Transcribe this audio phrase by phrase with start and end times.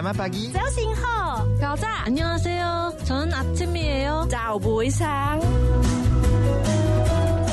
[0.00, 0.50] Selamat pagi.
[0.52, 1.46] 早醒好。
[1.60, 2.06] 早安。
[2.06, 2.92] 안녕하세 요。
[3.04, 4.26] 저는아침이에 요。
[4.28, 5.38] 早不上。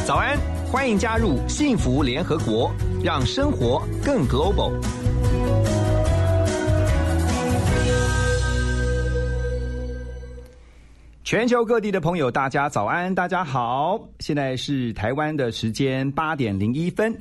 [0.05, 0.37] 早安，
[0.71, 2.71] 欢迎加入幸福联合国，
[3.03, 4.71] 让生活更 global。
[11.23, 13.99] 全球各地的朋友，大家早安，大家好。
[14.19, 17.17] 现在是台湾的时间八点零一分。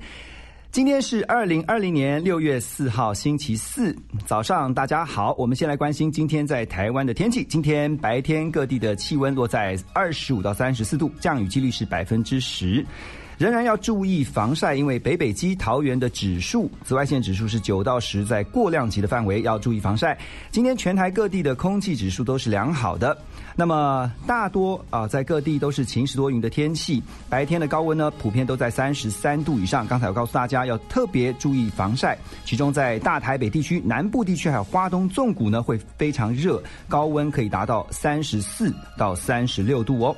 [0.77, 3.95] 今天是二零二零年六月四号，星期四
[4.27, 5.33] 早上，大家好。
[5.35, 7.43] 我们先来关心今天在台湾的天气。
[7.45, 12.85] 今天白天各地的气温落在二十五到三十四度，降雨几率是百分之十。
[13.37, 20.17] 仍然要注意防晒，因为北北基桃园的指数紫外线指数是九到十，在过量级的范围，要注意防晒。
[20.51, 23.15] 今天全台各地的空气指数都是良好的。
[23.55, 29.85] 那么大多啊，在各地都是晴时多云的天气，白天的高温呢，普遍都在三十三度以上。
[29.85, 40.15] 刚才我告诉大家要特别注意防晒，其中在大台北地区、南部地区还有花东纵谷呢，会非常热，高温可以达到三十四到三十六度哦。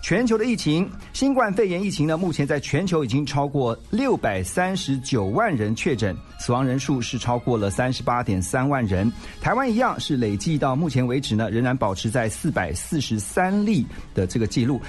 [0.00, 9.10] 全球的疫情，新冠肺炎疫情呢，目前在全球已经超过六百三十九万人确诊，死亡人数是超过了三十八点三万人。
[9.40, 14.80] 台湾一样是累计到目前为止呢，仍然保持在四百四十三例的这个记录。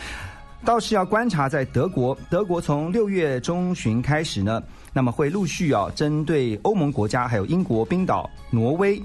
[0.63, 4.61] 倒是要观察在德国，德国从六月中旬开始呢，
[4.93, 9.01] 那么会陆续啊，针对欧盟国家、还有英国、冰岛、挪威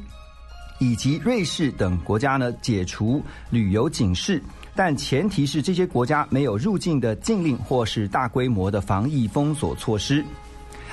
[0.80, 4.42] 以及瑞士等国家呢，解除旅游警示。
[4.74, 10.24] 但前提是这些国家没有入境的禁令或是大规模的防疫封锁措施。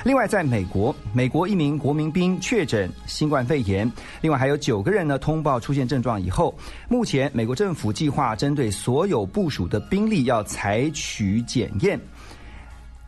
[0.04, 6.58] 另外，在美国，美国一名国民兵确诊新冠肺炎，另外还有九个人呢通报出现症状以后，
[6.90, 12.00] 目前美国政府计划针对所有部署的兵力要采取检验。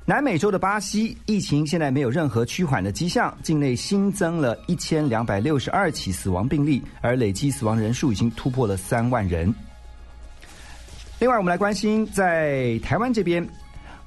[0.05, 9.51] 南美洲的巴西疫情现在没有任何趋缓的迹象，境内新增了一千两百六十二起死亡病例，而累计死亡人数已经突破了三万人。
[11.23, 13.47] 另外，我们来关心在台湾这边，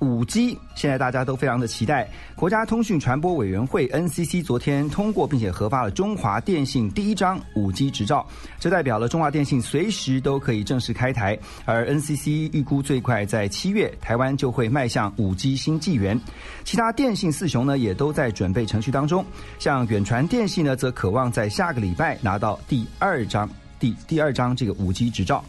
[0.01, 2.07] 五 G 现在大家都非常的期待。
[2.35, 8.27] 国家通讯传播委员会 NCC 昨天通过并且核发了中华电信第一张五 G 执照，
[8.61, 11.39] 这代表了中华电信随时都可以正式开台。
[11.65, 16.21] 而 NCC 预估最快在七月，台湾就会迈向五 G 新纪元。
[16.65, 19.25] 其他电信四雄呢，也都在准备程序当中。
[19.59, 23.49] 像远传电信呢，则渴望在下个礼拜拿到第二张
[23.81, 25.43] 第第二张这个五 G 执照。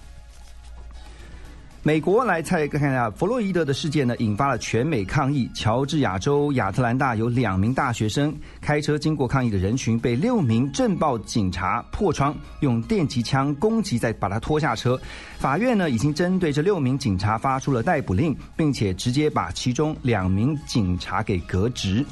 [1.84, 5.50] 美国来再看一下弗洛伊德的事件呢，引发了全美抗议。
[5.56, 15.00] 乔治亚州亚特兰大有两名大学生开车经过抗议的人群，被六名镇暴警察破窗，用电击枪攻击，再把他拖下车。
[15.40, 22.06] 法院呢已经针对这六名警察发出了逮捕令，并且直接把其中两名警察给革职。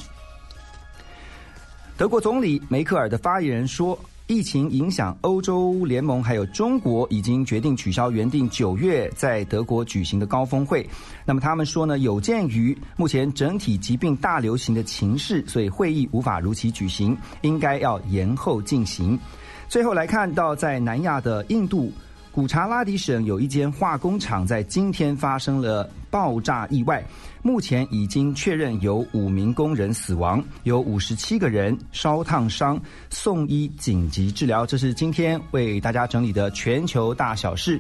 [1.97, 3.99] 德国总理梅克尔的发言人说。
[4.27, 10.87] 疫情影响，欧洲联盟还有中国已经决定取消原定九月在德国举行的高峰会。
[11.25, 19.19] 那么他们说呢，有鉴于目前整体疾病大流行的情势，所以会议无法如期举行，应该要延后进行。
[19.67, 21.91] 最后来看到，在南亚的印度。
[22.35, 27.01] 古查拉迪省有一间化工厂在今天发生了爆炸意外，
[27.41, 32.77] 目前已经确认有五名工人死亡，有五十七个人烧烫伤，
[33.09, 34.65] 送医紧急治疗。
[34.65, 37.79] 这是今天为大家整理的全球大小事。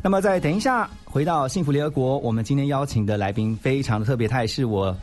[0.00, 4.96] 那么，再等一下回到幸福联合国，我们今天邀请的来宾非常的特别，他也是我，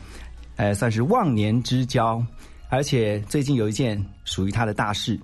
[0.56, 2.24] 呃，算是忘年之交，
[2.70, 5.20] 而且最近有一件属于他的大事，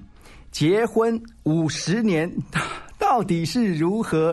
[0.51, 2.31] 结婚五十年。
[3.19, 4.33] 到底是如何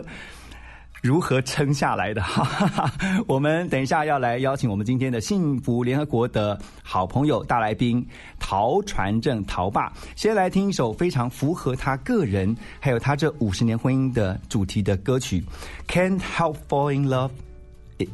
[1.02, 2.22] 如何撑下来的？
[2.22, 2.88] 哈，
[3.26, 8.06] 我们等一下要来邀请我们今天的幸福联合国的好朋友大来宾
[8.38, 15.42] 陶传正陶爸，先来听一首非常符合他个人还有他这五十年婚姻的主题的歌曲
[15.92, 17.30] 《Can't Help Falling in Love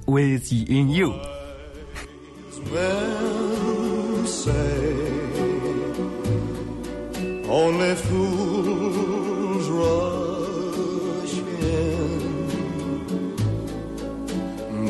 [0.07, 1.13] with In You》。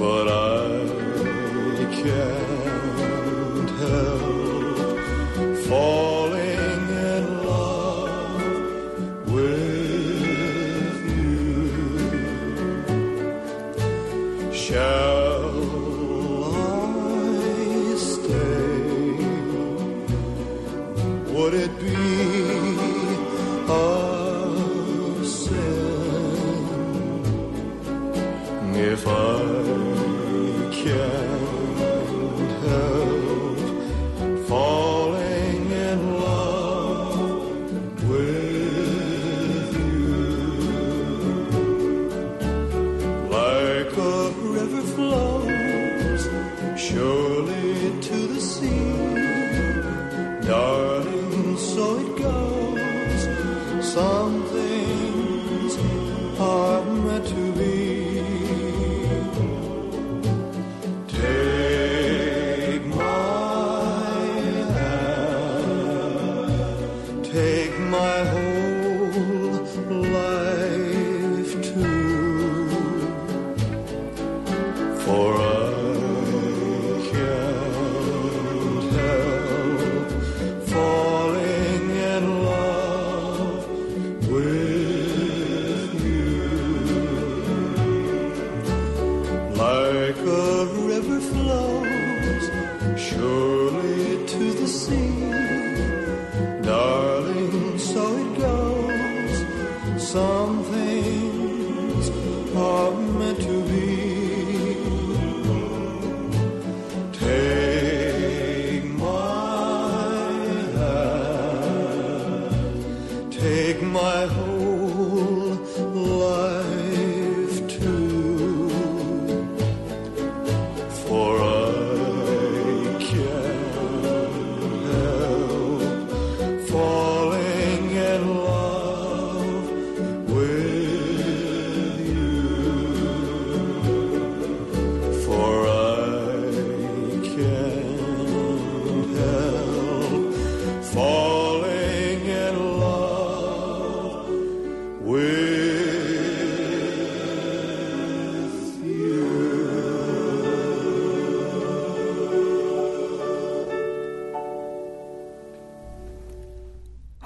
[0.03, 0.62] But I
[53.93, 55.77] Some things
[56.41, 57.82] are meant to be.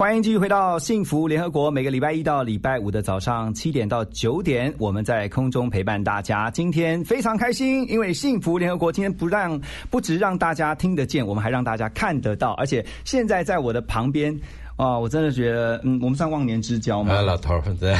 [0.06, 6.48] 欢迎继续回到幸福联合国，每个礼拜一到礼拜五的早上七点到九点，我们在空中陪伴大家。
[6.48, 9.60] 今天非常开心，因为幸福联合国今天不让
[9.90, 14.32] 不只让大家听得见，我们还让大家看得到，而且现在在我的旁边。
[14.76, 17.12] 啊，我真的觉得，嗯，我们算忘年之交吗？
[17.12, 17.92] 啊，老头儿，对，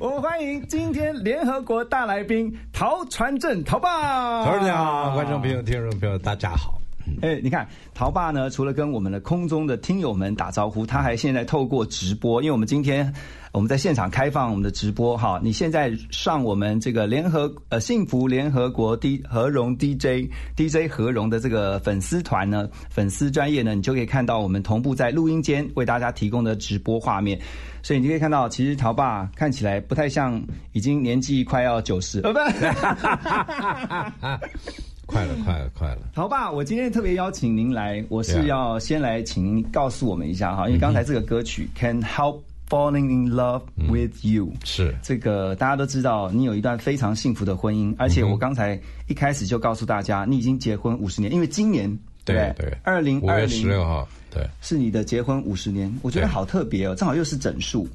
[0.00, 4.46] 我们欢迎今天联合国大来宾陶传正陶爸。
[4.46, 6.81] 头儿你好，观众朋友、听众朋友，大家好。
[7.22, 13.14] 哎，你看陶爸呢，除了跟我们的空中的听友们打招呼，他还现在透过直播，因为我们今天
[13.52, 15.40] 我们在现场开放我们的直播哈。
[15.40, 27.40] 你现在上我们这个联合呃幸福联合国 D 和荣 DJ DJ 和荣的这个粉丝团呢，粉丝专业呢，你就可以看到我们同步在录音间为大家提供的直播画面。
[27.84, 30.42] 所以你可以看到，其实陶爸看起来不太像
[30.72, 32.30] 已经年纪快要九十，不。
[35.06, 36.02] 快了，快了，快了！
[36.14, 44.94] 好吧，我今天特别邀请您来，我是要先来请您告诉我们一下哈，因为刚才这个歌曲《Can Help Falling in Love with You》是。
[45.02, 51.90] 这个大家都知道，你有一段非常幸福的婚姻，而且我刚才一开始就告诉大家，你已经结婚五十年，因为今年
[52.24, 54.48] 对不对，二零二零十六号，对。
[54.62, 57.86] 是你的结婚五十年，我觉得好特别哦，正好又是整数，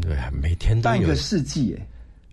[0.00, 0.96] 对，每天都有。
[0.96, 1.86] 半个世纪哎。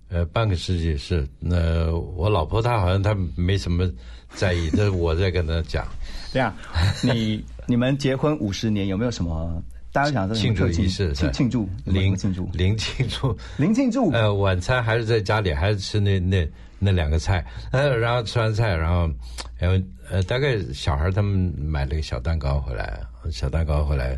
[0.10, 1.28] 呃半个世纪是。
[1.40, 3.90] 那我老婆她好像她没什么
[4.36, 5.88] 在意，这是我在跟她讲
[6.34, 6.54] 这样，
[7.02, 9.62] 你你们结婚五十年有没有什么？
[9.92, 13.36] 大家想庆祝仪式，庆庆祝零庆祝零庆祝。
[13.58, 16.48] 零庆祝 呃，晚餐还是在家里，还是吃那那
[16.78, 19.10] 那两个菜，呃， 然后吃完菜，然后，
[19.58, 23.02] 然后呃，大概小孩他们买了个小蛋糕回来，
[23.32, 24.16] 小蛋糕回来，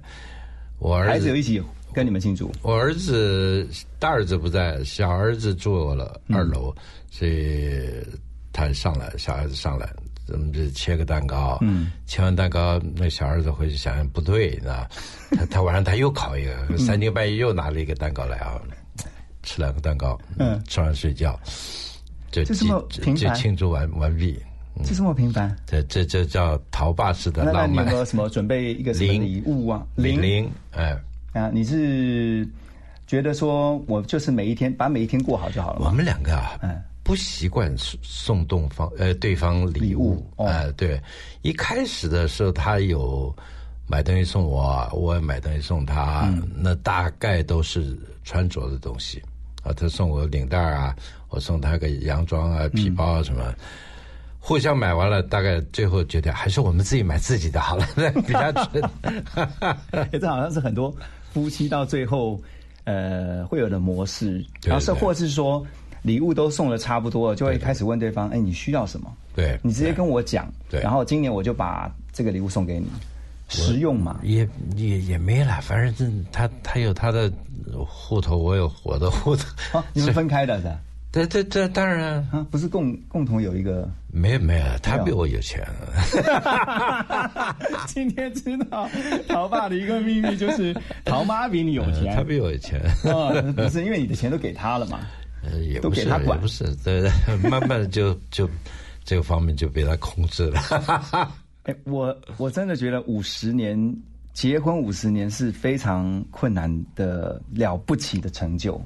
[0.77, 2.51] 我儿子孩子有一起跟你们庆祝。
[2.61, 3.67] 我儿子
[3.99, 6.73] 大儿子不在，小儿子住了二楼，
[7.09, 7.89] 所以
[8.53, 9.89] 他上来，小孩子上来，
[10.27, 11.57] 咱们就切个蛋糕。
[11.61, 14.87] 嗯，切完蛋糕，那小儿子回去想想不对，那
[15.35, 18.59] 他他晚上他又烤一个，三更半夜又拿了一个蛋糕来啊，
[19.43, 21.39] 吃两个蛋糕，嗯吃完睡觉，
[22.31, 24.39] 就就这么就就庆祝完完毕。
[24.85, 25.53] 就这么平凡？
[25.67, 27.91] 这这这叫陶爸式的浪漫你有没。
[27.91, 29.85] 有什么准备一个什么零礼物啊？
[29.95, 30.97] 零零，哎，
[31.33, 32.47] 啊，你是
[33.07, 35.89] 觉得说我就是每一天把每一天过好就好了我？
[35.89, 41.01] 们两个啊，嗯不习惯送送东方呃对方礼礼物啊，对，
[41.41, 43.35] 一开始的时候他有
[43.87, 49.21] 买东西送我，我也买东西送他，嗯那大概都是穿着的东西
[49.63, 50.95] 啊，他送我领带啊，
[51.29, 53.53] 我送他个洋装啊、皮包啊什么。
[54.43, 57.85] 互相买完了，大概最后觉得还是我们自己买自己的好了，
[58.25, 58.83] 比较准。
[59.91, 60.91] 哎这好像是很多
[61.33, 62.39] 夫妻到最后
[62.83, 65.65] 呃会有的模式，然后是对或是说
[66.01, 69.11] 礼物都送的差不多了，就会开始问对方，哎，你需要什么？
[69.35, 72.87] 对你直接跟我讲，对然后今年我就把这个礼物送给你，
[73.47, 74.19] 实用嘛。
[74.23, 77.31] 也也也没了，反正这他他有他的
[77.87, 79.79] 户头，我有我的户头。
[79.79, 80.69] 啊，你们分开的是
[81.11, 81.25] 吧？
[81.25, 83.89] 这这这当然啊啊，不是共共同有一个。
[84.13, 85.65] 没有没有，他比我有钱。
[87.87, 88.89] 今天知道
[89.27, 90.75] 陶爸的一个秘密就是
[91.05, 94.99] 陶妈比你有钱，他比我有钱，哦，不是因为你的钱都给他了嘛？
[95.43, 97.09] 呃，也不是给他管也不是，对，对
[97.49, 98.49] 慢慢的就就
[99.03, 100.59] 这个方面就被他控制了。
[101.63, 103.77] 哎，我我真的觉得五十年
[104.33, 108.79] 结婚五十年是非常困难的了不起的成就。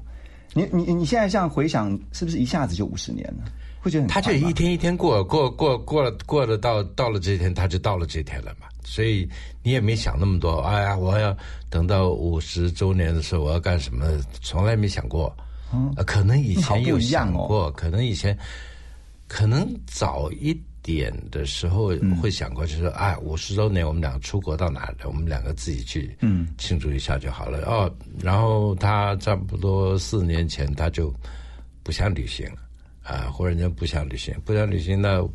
[0.55, 3.43] 你你你现在这样回想，是不是一下子就五十年了？
[3.81, 8.67] 会觉得很他就一天一天过，过过过了过了到到了这一天，他就到了这一天了嘛。
[8.85, 9.27] 所以
[9.61, 11.35] 你也没想那么多，哎呀，我要
[11.69, 14.07] 等到五十周年的时候我要干什么，
[14.41, 15.35] 从来没想过。
[15.73, 18.37] 嗯可能以前有想过，可能以前
[19.27, 21.87] 可能早一点的时候
[22.21, 24.97] 会想过，就是说，哎，五十周年我们两个出国到哪里？
[25.03, 27.65] 我们两个自己去嗯庆祝一下就好了。
[27.65, 31.11] 哦，然后他差不多四年前他就
[31.81, 32.59] 不想旅行了
[33.01, 35.27] 啊，忽然间不想旅行，不想旅行那。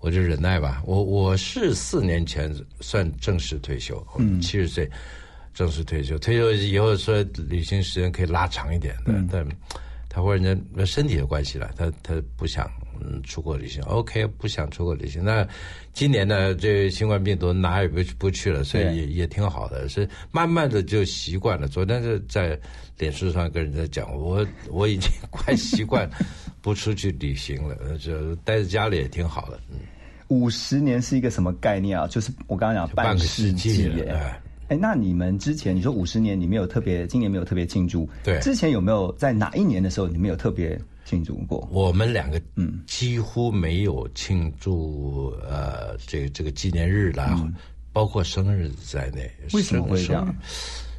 [0.00, 4.86] 我就忍耐吧，我我是四年前算正式退休，嗯，七十岁
[5.54, 9.48] 正式退休，退休以后说旅行时间可以拉长一点的，但
[10.06, 12.83] 他忽然间身体的关系了，他他不想嗯
[13.22, 15.24] 出国旅行，OK，不想出国旅行。
[15.24, 15.46] 那
[15.92, 21.68] 今年呢，这新冠病毒哪也不不去了，所以也也挺好的，是慢慢的就习惯了。
[21.68, 22.58] 昨天是在
[22.98, 26.08] 脸书上跟人家讲，我我已经快习惯
[26.60, 29.78] 不出去旅行了，就待在家里也挺好的，嗯。
[30.28, 32.06] 五十年是一个什么概念啊？
[32.08, 34.04] 就是我刚刚讲半个世世纪了耶。
[34.10, 41.68] 哎哎，那你们之前你说五十年你没有特别，今年没有特别庆祝，对之前有没有在哪一年的时候你们有特别庆祝过？
[41.70, 47.38] 我们两个嗯几乎没有庆祝呃这个这个纪念日啦，
[47.92, 49.30] 包括生日在内。
[49.42, 50.34] 嗯为什么会这样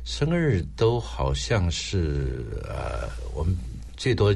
[0.04, 0.30] 生？
[0.30, 3.56] 日都好像是呃我们
[3.98, 4.36] 最多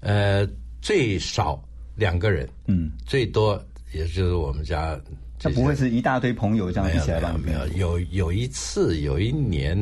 [0.00, 0.46] 呃
[0.82, 1.62] 最少
[1.94, 3.62] 两个人，嗯，最多
[3.92, 4.98] 也就是我们家
[5.38, 7.38] 这不会是一大堆朋友这样一起来吧？
[7.44, 9.78] 没有有有一次有一年，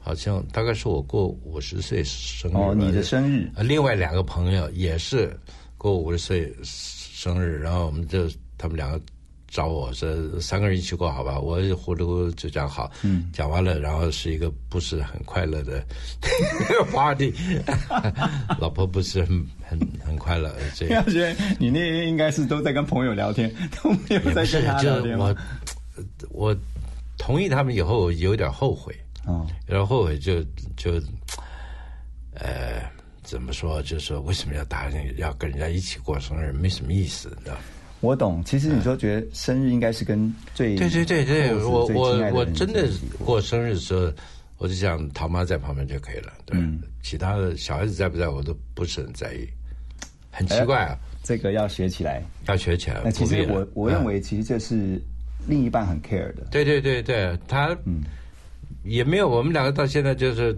[0.00, 5.38] 好像大概是我过五十岁生日哦，你的生日呃另外两个朋友也是
[5.76, 9.00] 过五十岁生日，然后我们就他们两个
[9.46, 10.08] 找我说
[10.40, 11.38] 三个人一起过好吧？
[11.38, 15.84] 我糊里糊涂就讲好，嗯，讲完了，然后是一个不是很快乐的
[16.92, 17.34] party，
[18.58, 23.52] 老婆不是很很很快乐，这样觉得你那天应该是都在跟朋友聊天，
[23.82, 25.36] 都没有在跟他聊就我？
[26.30, 26.56] 我
[27.18, 28.94] 同意他们以后，有点后悔。
[29.26, 30.42] 哦，有点后悔就
[30.76, 31.00] 就，
[32.34, 32.82] 呃，
[33.22, 33.82] 怎么说？
[33.82, 36.52] 就是说，为什么要答应要跟人家一起过生日？
[36.52, 37.56] 没什么意思，你知道？
[38.00, 38.42] 我懂。
[38.44, 44.10] 其实你说觉得生日应该是跟最对对对对，我我我真的过过生日的时候，
[44.56, 46.32] 我就想陶妈在旁边就可以了。
[46.46, 49.46] 对，嗯其他的小孩子在不在我都不是很在意，
[50.30, 52.22] 很奇怪啊，这个要学起来。
[52.46, 52.96] 要学起来。
[52.96, 54.98] 哎那其实我我认嗯为其实这是
[55.46, 56.46] 另一半很 care 的。
[56.50, 58.02] 对对对对，他嗯
[58.84, 60.56] 也没有，我们两个到现在就是，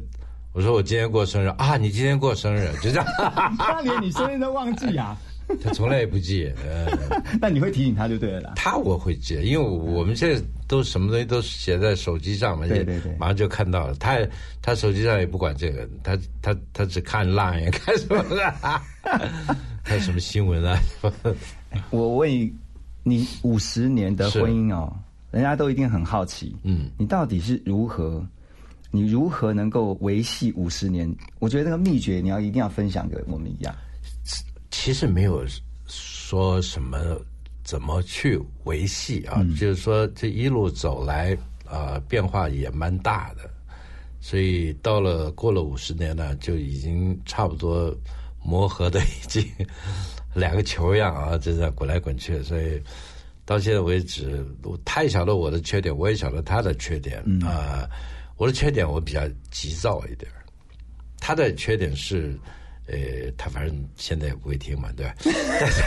[0.53, 3.07] 我说我今天过生日啊，你今天过生日，就这样，
[3.59, 5.17] 他连你生日都忘记啊？
[5.63, 6.51] 他从来也不记。
[6.65, 6.87] 呃，
[7.41, 8.53] 那你会提醒他就对了啦。
[8.57, 13.95] 他我会记，因为我们现在都什么东西都写在手机上嘛，对对对马上就看到了。
[13.97, 14.17] 他
[14.63, 18.81] 他手机上也不管这个，他他他只看 Line 看什么的，
[19.85, 20.81] 看什么新闻啊？
[21.91, 22.53] 我问你，
[23.03, 24.91] 你五十年的婚姻哦，
[25.33, 28.25] 人家都一定很好奇，嗯，你到底是如何，
[28.91, 31.11] 你如何能够维系五十年？
[31.39, 33.75] 我觉得那个秘诀你要一定要分享给我们一样。
[34.71, 35.43] 其实没有
[35.87, 36.99] 说什么
[37.65, 41.33] 怎么去维系啊，就是说这一路走来
[41.65, 43.49] 啊、呃变化也蛮大的，
[44.21, 47.91] 所以到了过了五十年呢，就已经差不多
[48.45, 49.43] 磨合的已经
[50.37, 52.79] 两个球一样啊，就在滚来滚去，所以。
[53.45, 57.89] 到现在为止，我他也晓得我的缺点，我也晓得他的缺点啊、
[58.37, 59.21] 我的缺点我比较
[59.51, 60.31] 急躁一点，
[61.19, 62.39] 他的缺点是，
[62.87, 62.97] 呃，
[63.37, 65.15] 他反正现在也不会听嘛，对吧？
[65.25, 65.83] 但是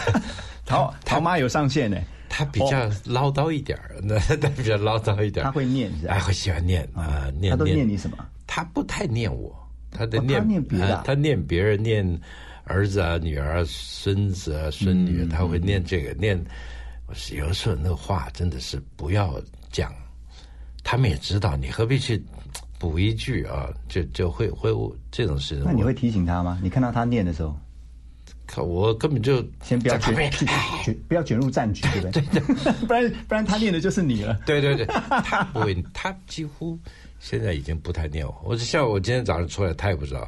[0.65, 1.97] 陶陶妈有上线呢，
[2.27, 8.17] 他比较唠叨一点儿，那他比较唠叨一点儿，他会念是吧哎，会喜欢念啊，念他都念你什么？
[8.45, 9.55] 他不太念我，
[9.91, 12.21] 他的哦念、他念别的啊啊他念别人，念
[12.65, 16.37] 儿子啊、女儿啊、孙子啊、孙女，嗯他会念这个念。
[17.07, 19.39] 我是有时候那个话真的是不要
[19.71, 19.93] 讲，
[20.83, 22.23] 他们也知道，你何必去
[22.79, 23.69] 补一句啊？
[23.87, 24.71] 就就会会
[25.11, 25.63] 这种事情。
[25.65, 26.59] 那你会提醒他吗？
[26.63, 27.55] 你看到他念的时候，
[28.47, 30.31] 看我根本就先不要卷
[30.83, 32.21] 卷不要卷入战局，对不对？
[32.33, 34.33] 对对 不然不然他念的就是你了。
[34.45, 36.77] 对对对，他不会，他几乎
[37.19, 38.35] 现在已经不太念我。
[38.43, 40.27] 我就像我今天早上出来，他也不知道，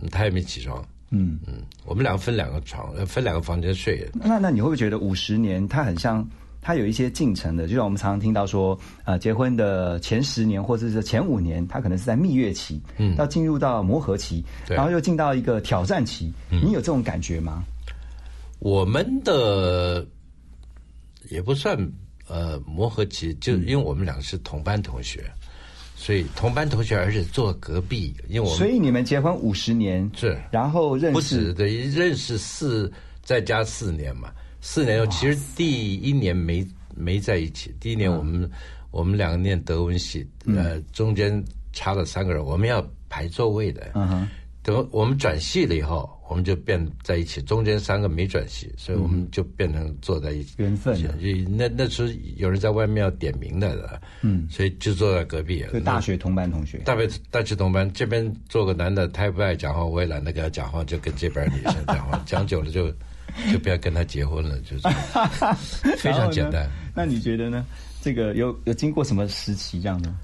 [0.00, 0.86] 嗯他也没起床。
[1.10, 4.08] 嗯嗯，我们两个分两个床，呃分两个房间睡。
[4.12, 6.26] 那那你会不会觉得五十年它很像？
[6.62, 16.32] 它有一些进程的，就像我们常常听到说，呃，结婚的前十年或者是前五年，它可能是在蜜月期，嗯，要进入到磨合期，对然后又进到一个挑战期。
[16.50, 17.62] 你有这种感觉吗？
[18.58, 20.04] 我们的
[21.30, 21.78] 也不算
[22.26, 25.24] 呃磨合期，就因为我们两个是同班同学，
[25.98, 30.38] 所以同班同学，而且坐隔壁，因为我们所以你们结婚五十年，是。
[30.52, 38.48] 然后认识不止识，的认识四再加四年嘛，四年后其实第一年没没在一起，第一年我们、
[38.90, 44.28] 我们两个念德文系，呃，中间差了三个人，我们要排座位的，嗯哼，
[44.62, 50.54] 等我们转系了以后，我们就变在一起，中间三个没转系，所以我们就变成坐在一起。
[50.58, 51.08] 缘分就
[51.48, 55.64] 那那时候有人在外面要点名的，嗯，所以就坐在隔壁。
[55.72, 56.78] 就大学同班同学。
[56.78, 62.90] 大学大学同班，这边坐个男的，他也不爱讲话，我也懒得跟他讲话，就跟这边女生讲话，讲久了就
[63.52, 64.88] 就不要跟他结婚了，就是
[65.98, 66.68] 非常简单。
[66.94, 67.64] 那你觉得呢？
[68.02, 70.14] 这个有有经过什么时期这样的？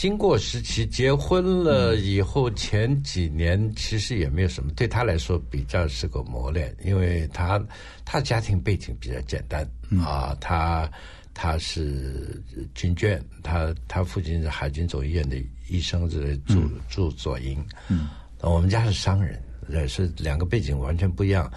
[0.00, 7.62] 经过时期结婚了以后，前几年其实也没有什么，对他来说比较是个磨练，因为他
[8.02, 9.62] 他的家庭背景比较简单
[10.02, 10.90] 啊，他
[11.34, 12.42] 他是
[12.74, 15.36] 军眷，他他父亲是海军总医院的
[15.68, 18.08] 医生，是驻驻左营，嗯，
[18.40, 19.38] 我们家是商人，
[19.68, 21.52] 也是两个背景完全不一样，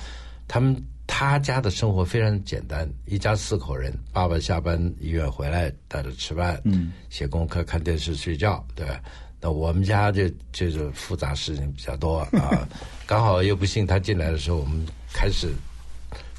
[0.50, 0.76] 他们。
[1.16, 9.00] 他家的生活非常简单，一家四口人，爸爸下班医院回来带着吃饭，嗯，写功课、看电视、睡觉，对吧？
[9.40, 12.68] 那我们家就就是复杂事情比较多 啊。
[13.06, 15.54] 刚好又不幸他进来的时候，我们开始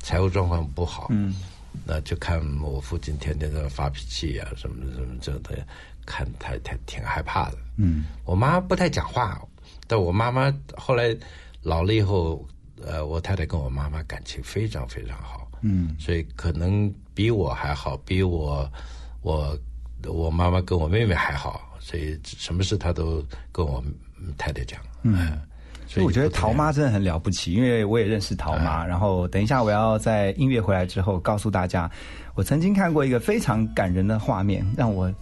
[0.03, 1.33] 财务状况不好，嗯，
[1.87, 5.65] 那就看我父亲天天在发脾气啊，什么什么这的，
[6.05, 8.07] 看他他挺害怕的，嗯。
[8.25, 9.41] 我妈不太讲话，
[9.87, 11.17] 但我妈妈后来
[11.63, 12.45] 老了以后。
[12.83, 18.71] 呃，我太太跟我妈妈感情非常非常好，嗯，所以可能比我还好，比我
[19.23, 19.57] 我
[20.07, 23.83] 我妈妈跟我妹妹还好，所以什么事她都跟我
[24.37, 25.39] 太太讲，嗯，
[25.87, 31.91] 所以我觉得陶妈真的很了不起，因为我也认识陶妈，然后等一下我要在音乐回来之后告诉大家，
[32.35, 35.13] 我曾经看过一个非常感人的画面，让我。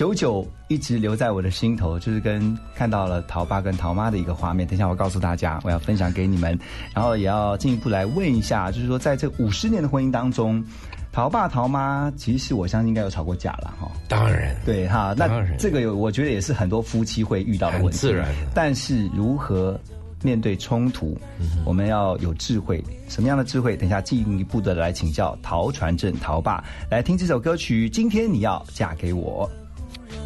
[0.00, 4.66] 久久一直留在我的心头，就是跟看到了陶爸跟陶妈的一个画面。
[4.66, 6.58] 等一下我告诉大家，我要分享给你们，
[6.94, 10.64] 然后也要进一步来问一下，就是说在这五十年的婚姻当中，
[11.12, 13.92] 陶爸陶妈其实我相信应该有吵过架了哈。
[14.08, 17.98] 当然，对哈，那这个有我觉得也是很多夫妻会遇到的问题。
[17.98, 19.78] 自然，但是如何
[20.22, 21.14] 面对冲突，
[21.62, 22.82] 我们要有智慧。
[23.06, 23.76] 什么样的智慧？
[23.76, 27.86] 等一下进一步的来请教陶传正陶爸，来听这首歌曲。
[27.86, 29.46] 今天你要嫁给我。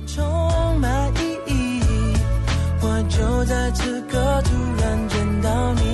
[0.06, 1.80] 充满意义，
[2.80, 5.93] 我就在此刻突然见到你。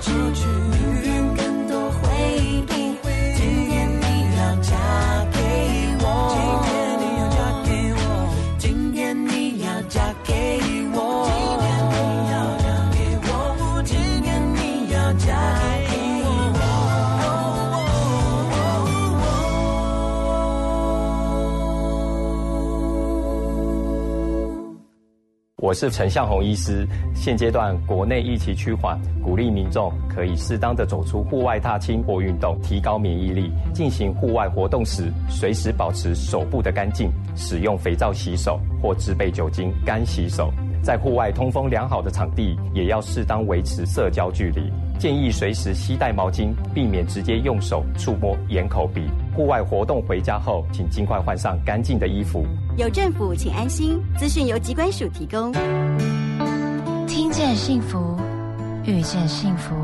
[0.00, 0.73] 出去，
[25.64, 26.86] 我是陈向红医师。
[27.14, 33.50] 现阶段国内疫情趋缓，鼓励民众可以适当的走出户外踏青或运动，提高免疫力。
[33.72, 40.52] 进行户外活动时，随时保持手部的干净，使用肥皂洗手或制备酒精干洗手。
[40.82, 44.70] 在户外通风良好的场地，也要适当维持社交距离。
[44.98, 49.02] 建议随时携带毛巾，避免直接用手触摸眼、口、鼻。
[49.34, 52.46] 户外活动回家后，请尽快换上干净的衣服。
[52.76, 54.00] 有政府，请安心。
[54.16, 55.52] 资讯由机关署提供。
[57.06, 58.16] 听见幸福，
[58.84, 59.74] 遇见幸福。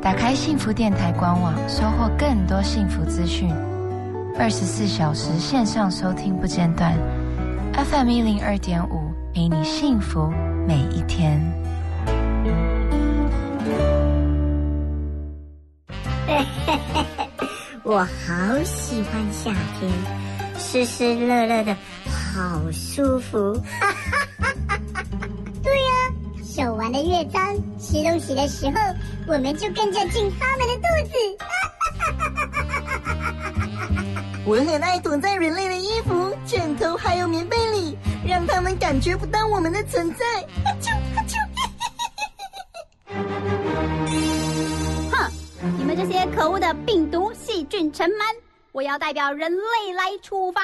[0.00, 3.50] 打开幸福电台官网，收获更多幸福资讯。
[4.38, 6.96] 二十四小时线上收听不间断
[7.74, 10.32] ，FM 一零二点五，陪你幸福
[10.66, 11.38] 每一天。
[17.82, 19.90] 我好喜欢夏天，
[20.58, 23.52] 湿湿热热的，好舒服。
[25.62, 26.12] 对呀、
[26.44, 28.74] 手玩的越脏，吃东西的时候，
[29.26, 31.12] 我们就跟着进他们的肚子。
[34.44, 40.24] 我很爱躲在人类的衣服、枕头还有棉被里，让他们感觉不到我们的存在。
[46.40, 48.34] 可恶的病毒细菌尘螨，
[48.72, 50.62] 我要代表人类来处罚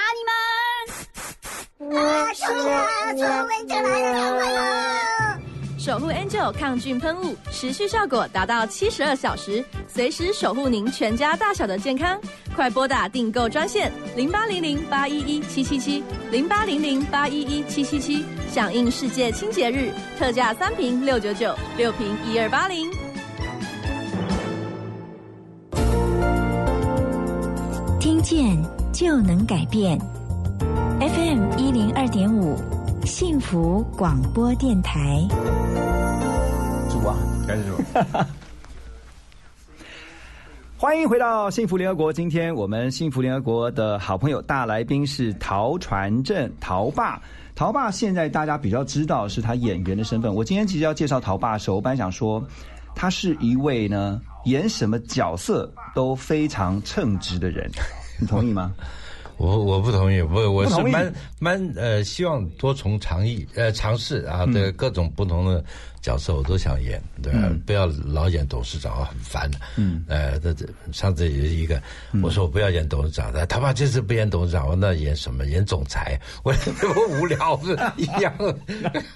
[1.79, 2.03] 你们！
[2.03, 5.39] 啊，是啊，臭味就来了！
[5.79, 12.19] 守护 Angel 抗菌喷雾，持续效果达到七十二小时，随时守护您全家大小的健康。
[12.55, 22.91] 快拨打订购专线零八零零八一一七七七零八零零八一一七七七，响应世界清洁日，特价三瓶六九九，六瓶一二八零。
[28.07, 28.57] 听见
[28.93, 29.99] 就能改变。
[31.01, 32.57] FM 一零二点五，
[33.05, 35.21] 幸福广播电台。
[36.89, 37.17] 主啊，
[37.49, 37.77] 开始说。
[40.79, 42.13] 欢迎回到幸福联合国。
[42.13, 47.21] 今天我们幸福联合国的好朋友大来宾是陶传正，陶爸。
[47.57, 50.33] 陶爸现在大家比较知道是他演员的身份。
[50.33, 52.41] 我今天其实要介绍陶爸的时候，我本来想说
[52.95, 57.71] 他是一位呢演什么角色都非常称职的人，
[58.19, 58.73] 你同意吗？
[59.39, 65.63] 我我不同意，我，我是蛮蛮呃，希望多重尝意呃尝试啊，对各种不同的
[66.01, 69.59] 角色我都想演，对吧，嗯不要老演董事长，很烦的。
[69.77, 71.79] 嗯呃，这这上次也是一个，
[72.23, 75.45] 我说我不要演董事长的，他爸这次不演董事长，我那演什么？
[75.45, 76.19] 演总裁？
[76.43, 76.55] 我
[76.97, 78.33] 我无聊是一样。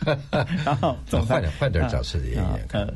[0.66, 0.94] 然后
[1.26, 2.86] 换点换点角色演演看。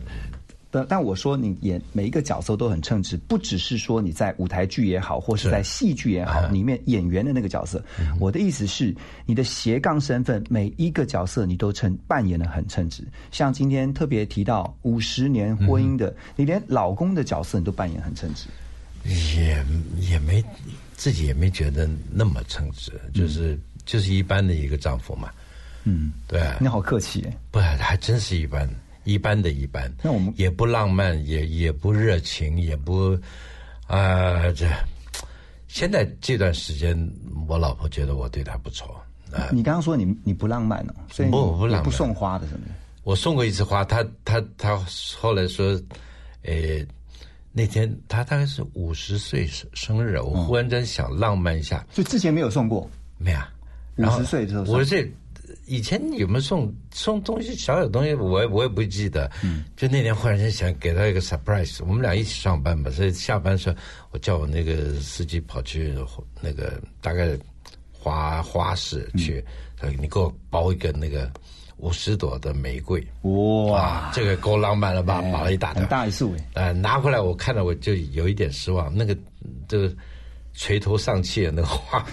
[0.75, 7.83] 呃但但我说你演每一个角色都很称职，不只是说你在舞台剧也好，或是在戏剧也好，嗯里面演员的那个角色。
[8.19, 13.05] 我的意思是，你的斜杠身份，每一个角色你都称扮演的很称职。
[13.31, 18.47] 像今天特别提到五十年婚姻的，你连老公的角色你都扮演很称职。
[19.05, 19.63] 也
[20.01, 20.43] 也没
[20.97, 25.29] 自己也没觉得那么称职，就是、就是一般的一个丈夫嘛。
[25.85, 27.37] 嗯，对啊，你好客气耶。
[27.51, 28.67] 不，还真是一般，
[29.05, 29.93] 一般的一般。
[30.03, 33.19] 那我们也不浪漫，也也不热情，也不
[33.87, 34.67] 啊、这
[35.69, 36.97] 现在这段时间，
[37.47, 39.51] 我老婆觉得我对她不错啊。
[39.53, 42.73] 你刚刚说你你不浪漫哦，所以你不不浪漫不送花的什么的。
[43.03, 44.77] 我送过一次花，她她她
[45.21, 45.79] 后来说，
[46.43, 46.87] 诶、
[47.53, 52.89] 那天她大概是五十岁生生日，我忽然间想浪漫一下，所以之前没有送过，
[53.19, 53.51] 没有啊。
[53.97, 55.07] 五十岁之后送我这
[55.67, 59.31] 以前有没有送送东西小小东西，我也我也不记得。
[59.43, 63.77] 嗯，就那天忽然间想给他一个 surprise，我们俩一起上班嘛，所以下班时候
[64.11, 65.95] 我叫我那个司机跑去
[66.41, 67.37] 那个大概
[67.93, 69.45] 花花市去，
[69.77, 71.31] 他说你给我包一个那个
[71.79, 73.81] 五十朵的玫瑰，哇。
[73.81, 75.23] 啊，这个够浪漫了吧？
[75.33, 79.17] 包了一大很，大一束哎，呃，拿回来我看到我就有一点失望，那个
[79.67, 79.93] 这个
[80.53, 82.07] 垂头丧气的那个花，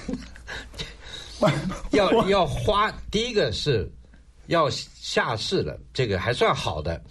[1.92, 3.92] 要要花，第一个是
[4.48, 7.02] 要下市了，这个还算好的，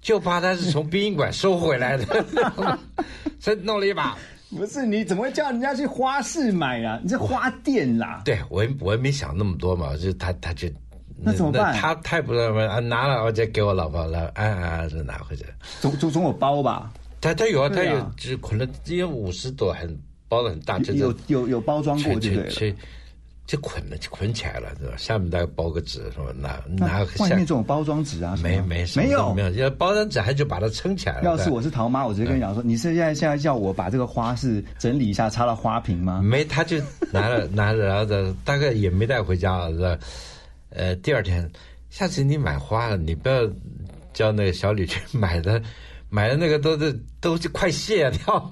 [0.00, 2.24] 就怕他是从殡仪馆收回来的，
[3.40, 4.16] 所以弄了一把。
[4.54, 7.00] 不是你怎么会叫人家去花市买啊？
[7.02, 10.68] 你这花店啦，对我也我也没想那么多嘛，就他他就
[11.16, 15.46] 那怎么办他太不知道，啊拿了我再给我老婆了，啊啊就拿回去。
[15.80, 16.92] 总总总有包吧？
[17.18, 22.76] 他他有啊，他有对啊就是捆了，因为五十朵很包的很大，这有有有包装过就对了。
[23.46, 24.96] 去就捆了，就捆起来了，是吧？
[24.96, 26.32] 下面大概包个纸，是吧？
[26.36, 31.24] 拿拿那个下外面这种包装纸啊，没没没有没有，要包装纸还就把它撑起来了。
[31.24, 36.20] 要是我是陶妈，我直接跟你讲说，你是现在现在叫我把这个花是整理一下，插到花瓶吗？
[36.22, 36.78] 没，他就
[37.10, 39.98] 拿了 拿着，然后的大概也没带回家，是吧？
[40.70, 41.50] 呃，第二天，
[41.90, 43.46] 下次你买花了，你不要
[44.14, 45.60] 叫那个小李去买的，
[46.14, 48.50] 买的那个都是都是快谢掉。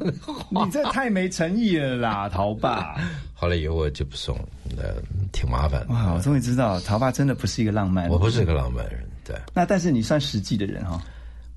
[0.49, 2.96] 你这太没诚意了啦， 陶爸！
[3.35, 4.35] 后来以后我就不送，
[4.79, 4.94] 呃，
[5.31, 5.92] 挺麻烦的。
[5.92, 8.12] 哇，我终于知道陶爸真的不是一个浪漫人。
[8.12, 11.03] 我不是个浪漫人，对，那但是你算实际的人哈、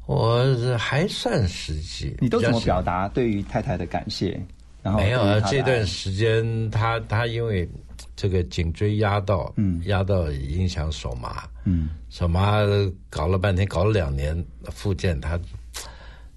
[0.06, 0.44] 我
[0.78, 2.14] 还算实际。
[2.20, 4.38] 你都怎么表达对于太太的感谢？
[4.82, 7.66] 然后没有啊，这段时间他他因为
[8.18, 12.58] 这个颈椎压到，嗯，压到影响手麻，嗯，手麻
[13.10, 15.40] 搞了半天，搞了两年复健，他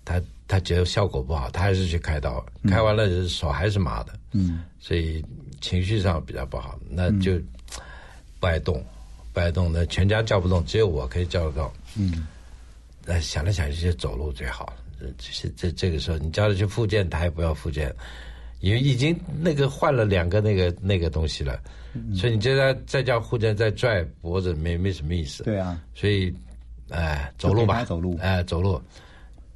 [0.06, 5.22] 他他觉得效果不好，他还是去开刀，开完了手还是麻的，嗯，所以
[5.60, 7.38] 情绪上比较不好，那就
[8.40, 8.82] 不爱动，
[9.34, 12.26] 不爱动，那全家叫不动，只有我可以叫得动，嗯，
[13.04, 14.74] 那想来想去就走路最好了。
[15.18, 17.94] 这这这这个时候，你叫他去复健，他也不要复健，
[18.60, 21.60] 因为已经那个换了两个那个那个东西了，
[22.14, 25.42] 所以你叫他再叫护健再拽脖子没没什么意思。
[25.44, 26.32] 对啊，所以
[26.88, 28.80] 哎走路吧，走路哎走路，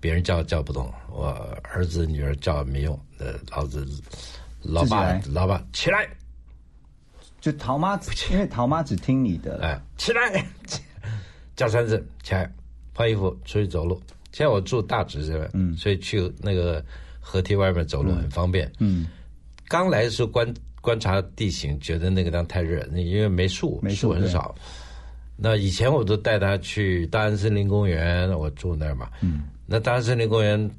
[0.00, 1.28] 别人叫叫不动，我
[1.62, 3.86] 儿子女儿叫没用，呃老子
[4.62, 6.08] 老爸老爸起来，
[7.40, 10.44] 就陶妈，因为陶妈只听你的，哎起来，
[11.54, 12.50] 叫三次起来，
[12.94, 14.00] 换衣服出去走路。
[14.32, 16.82] 现在我住大直这边，嗯，所以去那个
[17.20, 18.70] 河堤外面走路很方便。
[18.78, 19.06] 嗯，
[19.68, 24.54] 刚来的时候观观察地形，觉得那个地方太热，那因为没树，没树很少。
[25.42, 29.09] 那以前我都带他去大安森林公园，我住那儿嘛。
[29.22, 30.70] 嗯，那大安森林公园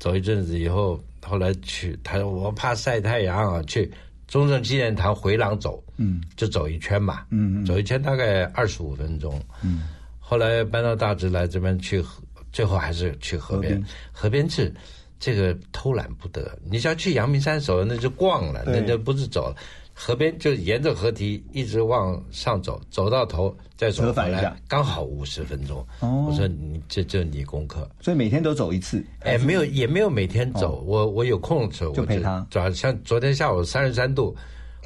[0.00, 3.88] 走一阵子以后，后来去，他说我怕晒太阳啊，去
[4.26, 7.24] 中正纪念堂回廊走，嗯，就走一圈嘛，
[7.64, 9.82] 走一圈大概二十五分钟，嗯，
[10.18, 12.04] 后来搬到大直来这边去，
[12.52, 13.74] 最后还是去河边。
[13.74, 14.74] 河边，河边是
[15.20, 18.80] 这个偷懒不得，你只要去阳明山走，那就逛了，对。
[18.80, 19.56] 那就不是走了。
[20.00, 25.84] 河边就沿着河堤一直往上走，走到头再走回来刚好五十分钟。
[25.98, 26.26] 哦。
[26.28, 29.04] 我说你这这你功课，所以每天都走一次。
[29.22, 32.46] 哎，没有也没有每天走，我我有空的时候我就陪他。
[32.48, 34.36] 主要像昨天下午三十三度，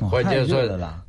[0.00, 0.66] 哦忽然间说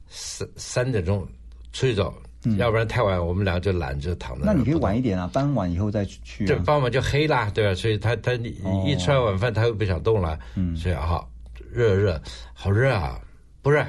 [0.10, 1.26] 三三点钟
[1.72, 2.14] 出去走，
[2.58, 6.62] 要不然太晚我们俩就懒着躺在儿那你可以晚一点啊，傍晚以后再去这啊。
[6.66, 7.74] 傍晚就黑啦，对吧？
[7.74, 8.34] 所以他他
[8.86, 11.24] 一吃完晚饭，他又不想动了，嗯，所以啊，
[11.72, 12.22] 热热，
[12.54, 13.18] 好热啊，
[13.64, 13.84] 不是，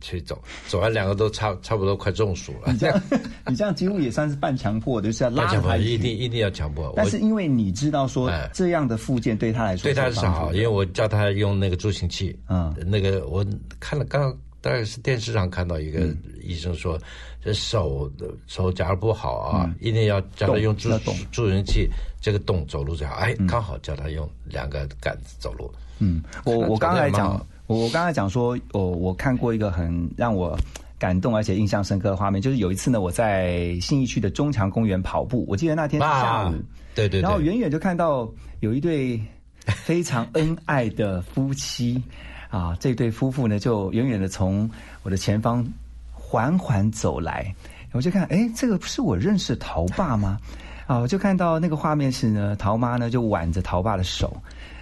[0.00, 2.72] 去走，走完两个都差差不多快中暑了。
[2.72, 2.78] 你。
[2.78, 3.02] 这样，
[3.46, 6.88] 你这样几乎也算是半强迫的，就是要拉要强迫，一定一定要强迫。
[6.88, 8.50] 我但是因为你知道说哎。
[8.52, 13.46] 这样的附件对他来说对他是好，因为我叫他用那个助行器，嗯，那个我
[13.78, 16.16] 看了刚大概是电视上看到一个嗯。
[16.42, 16.98] 医生说，
[17.42, 20.90] 这手的手假如不好啊，一定要叫他用助
[21.32, 21.88] 助行器，
[22.20, 23.14] 这个动走路最好。
[23.14, 25.72] 哎，刚好叫他用两个杆子走路。
[26.00, 30.58] 嗯，我我刚才讲我我刚才讲说，我我看过一个很让我
[30.98, 36.54] 感动而且印象深刻的画面，就是有一次呢，我在信义区的中强公园跑步，我记得那天下午，
[36.94, 39.18] 对对，然后远远就看到有一对
[39.64, 42.02] 非常恩爱的夫妻
[42.50, 44.70] 啊，这对夫妇呢就远远的从
[45.02, 45.66] 我的前方
[46.12, 47.54] 缓缓走来，
[47.92, 50.38] 我就看，哎，这个不是我认识陶爸吗？
[50.86, 54.36] 啊，我就看到那个画面是呢，陶妈呢就挽着陶爸的手，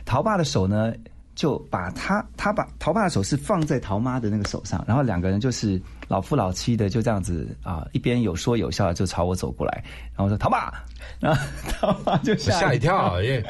[0.04, 0.92] 陶爸的手呢
[1.34, 10.84] 就把他他把陶爸的手是放在陶妈的那个手上，然后两个人就是老夫老妻的就这样子啊，一边有说有笑的就朝我走过来，然后我说陶爸，
[11.18, 13.44] 然后陶爸就我吓一一跳，因为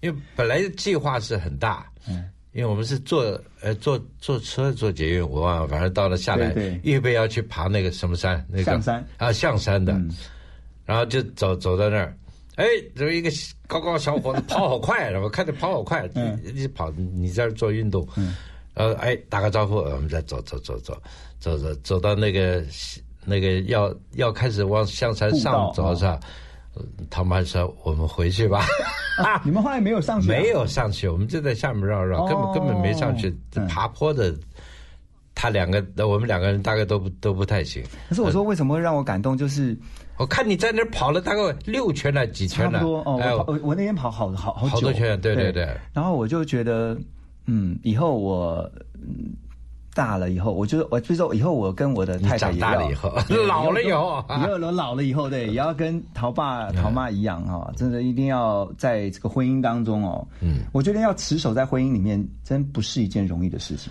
[0.00, 9.04] 因为本来计划是很大，嗯，因为我们是坐呃坐坐车坐捷运，我忘了，反正到了下来预备要去爬那个什么山，那个象山。
[9.18, 9.92] 啊象山的，
[10.84, 12.16] 然后就走走到那儿，
[12.60, 13.30] 哎，有一个
[13.66, 16.06] 高高小伙子跑好快，然后看着跑好快，
[16.44, 18.36] 一直跑，你在这做运动，嗯，
[18.74, 20.94] 呃，哎，打个招呼，呃我们再走走走走
[21.38, 22.62] 走走走到那个
[23.24, 26.20] 那个要要开始往香山上走上，
[26.74, 28.66] 呃他妈说我们回去吧，
[29.16, 30.36] 啊你们后来没有上去啊？
[30.38, 33.66] 没有上去，我们就在下面绕绕，根本哦根本没上去，嗯。
[33.66, 34.34] 爬坡的。
[35.32, 37.82] 他两个，我们两个人大概都不都不太行。
[38.10, 39.74] 可是我说为什么会让我感动，就是
[40.20, 43.18] 我看你在那儿跑了大概六圈了，几圈了，差不多哦。
[43.22, 45.50] 哎我跑我我那天跑好好好久，好多圈对对。
[45.50, 46.94] 对然后我就觉得，
[47.46, 49.32] 嗯，以后我嗯
[49.94, 53.10] 大了以后，我觉得我就说以后我跟我的太太也你长大了以后
[53.46, 63.90] 老了以后以后我老了以后，对，也要跟陶爸陶妈一样哈、真的一定要在这个婚姻当中哦，嗯，我觉得要持守在婚姻里面，真不是一件容易的事情。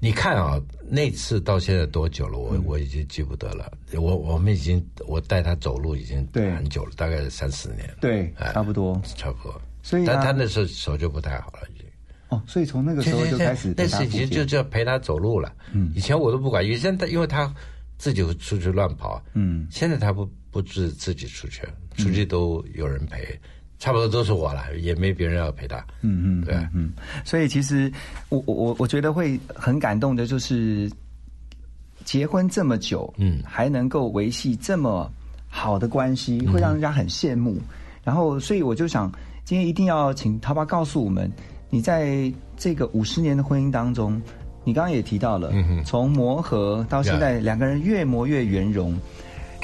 [0.00, 0.60] 你看啊，
[0.94, 2.38] 那次到现在多久了？
[2.38, 3.72] 我、嗯我已经记不得了。
[3.94, 7.88] 我我们已经我带他走路已经对很久了，大概三四年。
[7.98, 9.00] 对，哎差不多。
[9.16, 9.58] 差不多。
[9.82, 11.86] 所以他那时候手就不太好了，已经。
[12.28, 15.50] 哦，所以从那个时候就开始那时已经就就要陪他走路了。
[15.72, 17.50] 嗯，以前我都不管，以前他因为他
[17.96, 19.22] 自己会出去乱跑。
[19.32, 21.62] 嗯，现在他不不自自己出去，
[21.96, 23.38] 出去都有人陪，
[23.82, 25.84] 差不多都是我了，也没别人要陪他。
[26.02, 26.54] 嗯嗯，对。
[26.54, 26.70] 嗯。
[26.72, 26.92] 嗯，
[27.24, 27.92] 所以其实
[28.28, 30.88] 我我我我觉得会很感动的，就是
[32.04, 35.10] 结婚这么久，嗯，还能够维系这么
[35.48, 37.58] 好的关系，会让人家很羡慕。
[38.04, 39.10] 然后，所以我就想，
[39.44, 41.28] 今天一定要请涛爸告诉我们，
[41.68, 44.22] 你在这个五十年的婚姻当中，
[44.62, 45.52] 你刚刚也提到了，
[45.84, 48.96] 从磨合到现在，两个人越磨越圆融，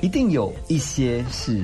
[0.02, 1.62] 一定有一些是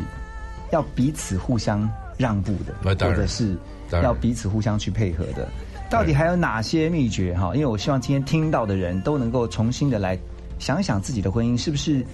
[0.70, 3.56] 要彼此互相让步的，或者是
[3.90, 5.48] 要彼此互相去配合的。
[5.90, 7.54] 到底还有哪些秘诀哈？
[7.54, 10.18] 因为我希望今天听到的人都能够重新的来
[10.58, 12.04] 想一想自己的婚姻是不是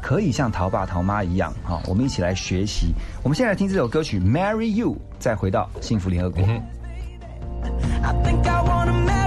[0.00, 1.82] 可以像陶爸陶妈一样哈？
[1.86, 2.94] 我们一起来学习。
[3.22, 6.44] 我们先来听这首歌曲《Marry You》，再回到幸福联合国。
[8.02, 9.23] I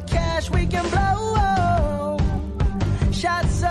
[0.00, 2.18] cash we can blow.
[3.12, 3.61] Shots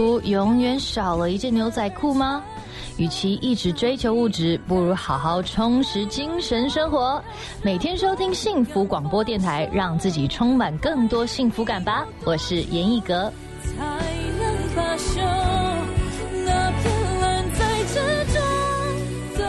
[0.00, 2.42] 永远少了一件牛仔裤吗？
[2.96, 7.20] 与其一直追求物质，不如好好充实精神生活。
[7.60, 12.06] 每天收听幸福广播电台，让自己充满更多幸福感吧。
[12.24, 13.32] 我是严艺格。
[13.62, 13.82] 才
[14.38, 15.20] 能罢休。
[16.44, 17.94] 那片蓝在之
[18.32, 18.42] 中，
[19.34, 19.44] 总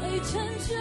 [0.00, 0.74] 会成就。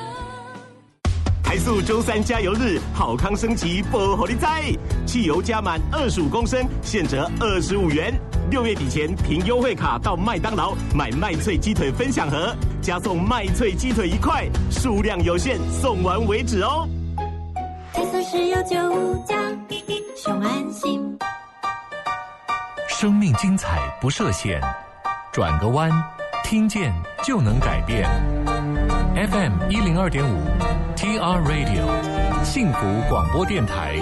[1.44, 4.72] 台塑周三加油日，好康升级不火力在，
[5.06, 8.14] 汽油加满二十五公升，现折二十五元。
[8.50, 16.88] 六月底前凭优惠卡到麦当劳买麦脆鸡腿分享盒，加送麦脆鸡腿一块，数量有限，送完为止哦。
[17.94, 19.36] 台塑石油九加，
[20.16, 21.18] 熊安心。
[22.88, 24.60] 生命精彩不设限，
[25.32, 25.92] 转个弯，
[26.44, 26.92] 听见
[27.24, 28.10] 就能改变。
[29.16, 30.38] FM 一零二点五
[30.96, 34.00] ，TR Radio，幸福广播电台。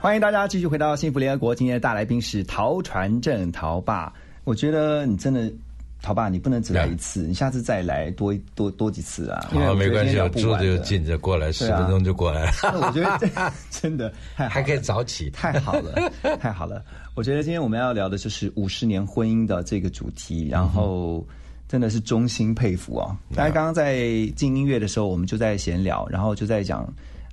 [0.00, 1.54] 欢迎大家继续回到幸福联合国。
[1.54, 4.10] 今天的大来宾是陶传正陶爸。
[4.44, 5.52] 我觉得你真的，
[6.00, 9.46] 陶爸，你不能只来一次，你下次再来多多多几次啊。
[9.52, 12.52] 好，没关系，我住今天聊不完的就近，着过来，十分钟就过来了。
[12.80, 13.28] 我觉得 这
[13.70, 16.82] 真的太还可以早起，太好了，太好了。
[17.14, 21.22] 我觉得今天我们要聊的就是五十年婚姻的这个主题，然后
[21.68, 23.14] 真的是衷心佩服哦。
[23.36, 23.98] 大家刚刚在
[24.34, 26.90] 进音乐的时候，我们就在闲聊，然后就在讲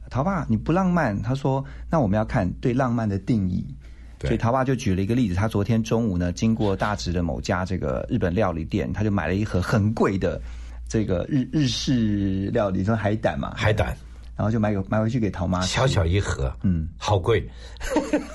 [0.10, 3.66] 陶爸你不浪漫，他说那我们要看对浪漫的定义。
[4.20, 10.42] 所以陶爸就举了一个例子，他昨天中午呢，经过大直的某家这个日本料理店，他就买了一盒很贵的
[10.90, 13.96] 这个日日式料理，说海胆嘛，海胆，
[14.36, 17.48] 然后就买给买回去给陶妈，小小一盒，嗯，好贵，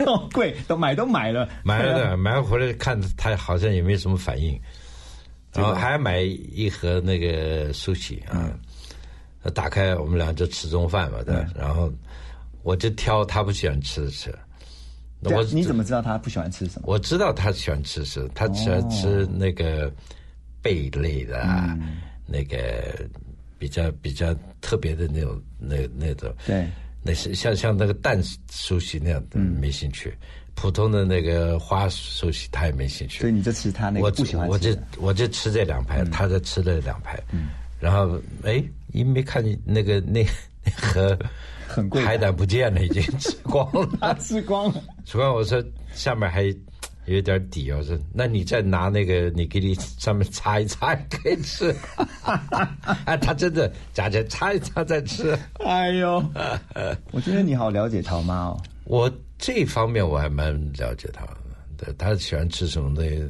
[0.06, 4.56] 好 贵，都买都买了，买了的，买回来看他好像也没什么反应，
[5.52, 8.56] 然后还买一盒那个苏喜啊，
[9.50, 11.92] 打开我们俩就吃中饭嘛，对，然后
[12.62, 14.32] 我就挑他不喜欢吃的吃。
[15.20, 16.86] 那我啊你怎么知道他不喜欢吃什么？
[16.86, 19.92] 我知道他喜欢吃什么，他喜欢吃那个
[20.60, 21.78] 贝类的啊，
[22.26, 23.06] 那个
[23.58, 26.32] 比较比较特别的那种那那种。
[26.46, 26.68] 对，
[27.02, 28.20] 那是像像那个蛋
[28.50, 30.16] 熟悉那样的没兴趣，
[30.54, 33.20] 普通的那个花熟悉他也没兴趣。
[33.20, 34.76] 所以你就吃他那个我不喜欢我就。
[34.98, 37.20] 我就吃这两排，他在吃这两排。
[37.80, 38.62] 然后哎，
[38.92, 40.24] 一没看见那个那
[40.64, 41.18] 那盒
[41.66, 43.88] 很贵海胆不见了，已经吃光了。
[44.00, 44.82] 他吃光了。
[45.04, 45.62] 吃光，我说
[45.94, 46.42] 下面还
[47.06, 51.74] 有点底，我说那你再拿那个，你给你上面擦一擦，可以吃。
[52.22, 55.36] 啊， 他真的夹起来擦一擦再吃。
[55.64, 56.22] 哎呦，
[57.10, 58.62] 我觉得你好了解陶妈哦。
[58.84, 61.24] 我这方面我还蛮了解他
[61.78, 63.26] 的，他喜欢吃什么东西，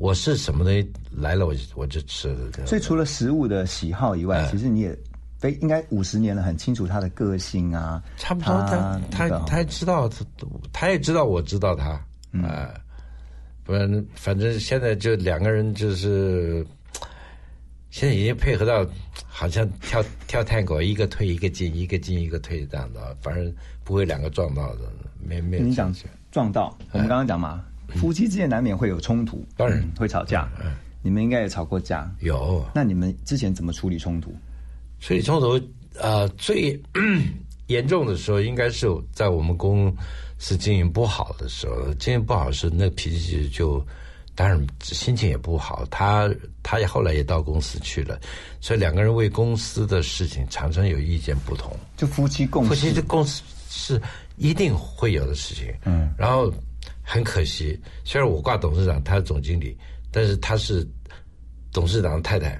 [0.00, 2.34] 我是什么东西来了我就我就吃。
[2.64, 4.98] 所以除了食物的喜好以外，其实你也
[5.38, 8.02] 非应该五十年了，很清楚他的个性啊。
[8.16, 10.24] 差不多，他他那个他也知道，他
[10.72, 11.90] 他也知道我知道他，
[12.42, 12.72] 啊，
[13.62, 16.66] 不然反正现在就两个人就是，
[17.90, 18.86] 现在已经配合到
[19.28, 24.90] 好像跳跳探戈，一个退一个进，一个进一个退这样的，反正不会两个撞到的，
[25.22, 25.94] 没没有你讲
[26.32, 27.62] 撞到，我们刚刚讲嘛，
[27.96, 30.48] 夫妻之间难免会有冲突，嗯当然嗯会吵架。
[30.64, 30.72] 嗯
[31.02, 32.62] 你们应该也吵过架，有。
[32.74, 34.34] 那你们之前怎么处理冲突？
[35.00, 35.58] 所以冲突
[35.98, 36.78] 呃最
[37.68, 39.90] 严重的时候，应该是在我们公
[40.38, 43.82] 司经营不好的时候，经营不好时，那脾气就
[44.34, 45.86] 当然心情也不好。
[45.90, 46.30] 他
[46.62, 48.20] 他也后来也到公司去了，
[48.60, 51.74] 所以两个人为公司的事情常常有意见不同。
[51.96, 53.98] 就夫妻共夫妻这公司是
[54.36, 55.72] 一定会有的事情。
[55.86, 56.52] 嗯，然后
[57.12, 59.76] 很可惜，虽然我挂董事长，他是总经理，
[60.12, 60.86] 但是他是
[61.72, 62.56] 董事长的太太，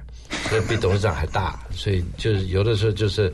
[0.49, 3.33] 所以比董事长还大，所以就是有的时候就是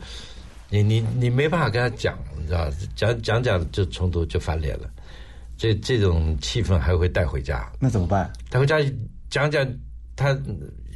[0.70, 4.88] 你你你没办法跟他讲，你知道，讲讲讲就冲突就翻脸了，
[5.58, 7.68] 这这种气氛还会带回家。
[7.80, 8.32] 那怎么办？
[8.52, 8.78] 带回家
[9.30, 9.68] 讲讲
[10.16, 10.38] 他。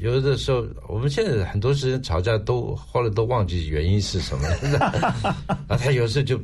[0.02, 4.80] 有的时候，我们现在很多时间吵架都后来都忘记原因是什么了，
[5.70, 6.42] 啊，他有时候就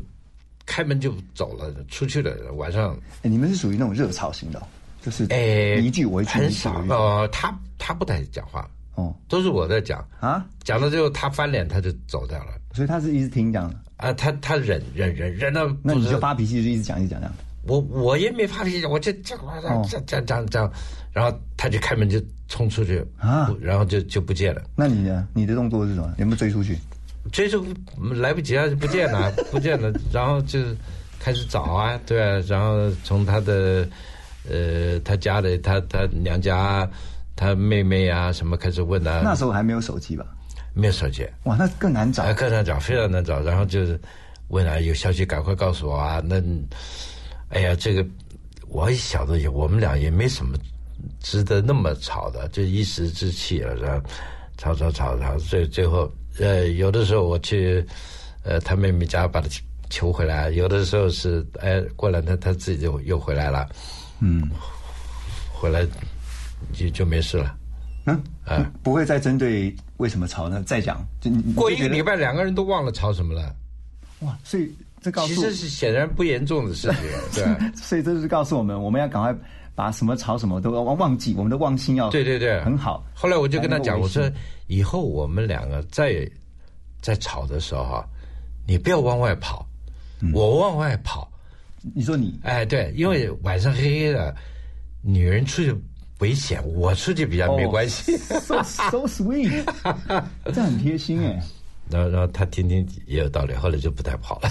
[0.68, 2.96] 开门就走了，出去了，晚上。
[3.24, 4.64] 哎，你们是属于那种热吵型的哦，
[5.02, 7.28] 就是哎，你一句我一句，很少哦。
[7.32, 10.46] 他他不太讲话，哦，都是我在讲啊。
[10.64, 12.52] 讲到最后他翻脸，他就走掉了。
[12.74, 17.34] 所以他是一直听讲啊，他他忍忍忍忍到，那你就发脾气就一直讲一直讲这样。
[17.64, 19.40] 我我也没发脾气，我就讲
[19.90, 20.72] 讲讲讲讲，
[21.12, 24.62] 然后他就开门就冲出去啊，然后就就不见了。
[24.76, 25.28] 那你呢？
[25.34, 26.14] 你的动作是什么？
[26.18, 26.78] 有没有追出去？
[27.32, 27.66] 追出
[28.16, 30.60] 来不及啊，就不见了， 不见了，然后就
[31.20, 33.88] 开始找啊，对啊，然后从他的
[34.50, 36.90] 呃他家里他他娘家
[37.36, 39.22] 他妹妹啊什么开始问啊。
[39.24, 40.26] 那时候还没有手机吧？
[40.74, 41.28] 没有手机。
[41.44, 42.24] 哇，那更难找。
[42.24, 43.42] 啊，更难找，非常难找。
[43.42, 44.00] 然后就是
[44.50, 46.22] 问啊，有消息赶快告诉我啊。
[46.24, 46.42] 那，
[47.50, 48.06] 哎呀，这个
[48.68, 50.56] 我也晓得，我们俩也没什么
[51.20, 54.08] 值得那么吵的，就一时之气了，然后
[54.58, 57.86] 吵吵吵吵，最最后，呃，有的时候我去，
[58.44, 59.48] 呃，他妹妹家把他
[59.90, 63.68] 求回来，有的时候是，哎，过两天他自己就又回来了，
[64.20, 64.50] 嗯，
[65.54, 65.86] 回来
[66.74, 67.56] 就就没事了。
[68.06, 70.64] 嗯，啊，不会再针对为什么吵呢？
[70.64, 73.56] 再讲，就过一个礼拜，两个人都忘了吵什么了。
[74.20, 77.00] 哇，所以这告诉其实是显然不严重的事情，
[77.36, 77.72] 对吧。
[77.76, 79.36] 所以这就是告诉我们，我们要赶快
[79.78, 83.06] 把什么吵什么都要忘忘记，我们的忘性要对对对很好。
[83.14, 84.28] 后来我就跟他讲，我说
[84.66, 86.28] 以后我们两个在
[87.00, 88.10] 在吵的时候哈，
[88.66, 89.64] 你不要往外跑，
[90.34, 91.30] 我往外跑。
[91.94, 94.36] 你说你哎，对，因为晚上黑黑的，
[95.04, 95.72] 女人出去
[96.22, 98.18] 危险，我出去比较没关系。
[98.18, 99.64] So so sweet，
[100.52, 101.40] 这很贴心哎。
[101.88, 104.50] 然后然后他听听也有道理，后来就不太跑了。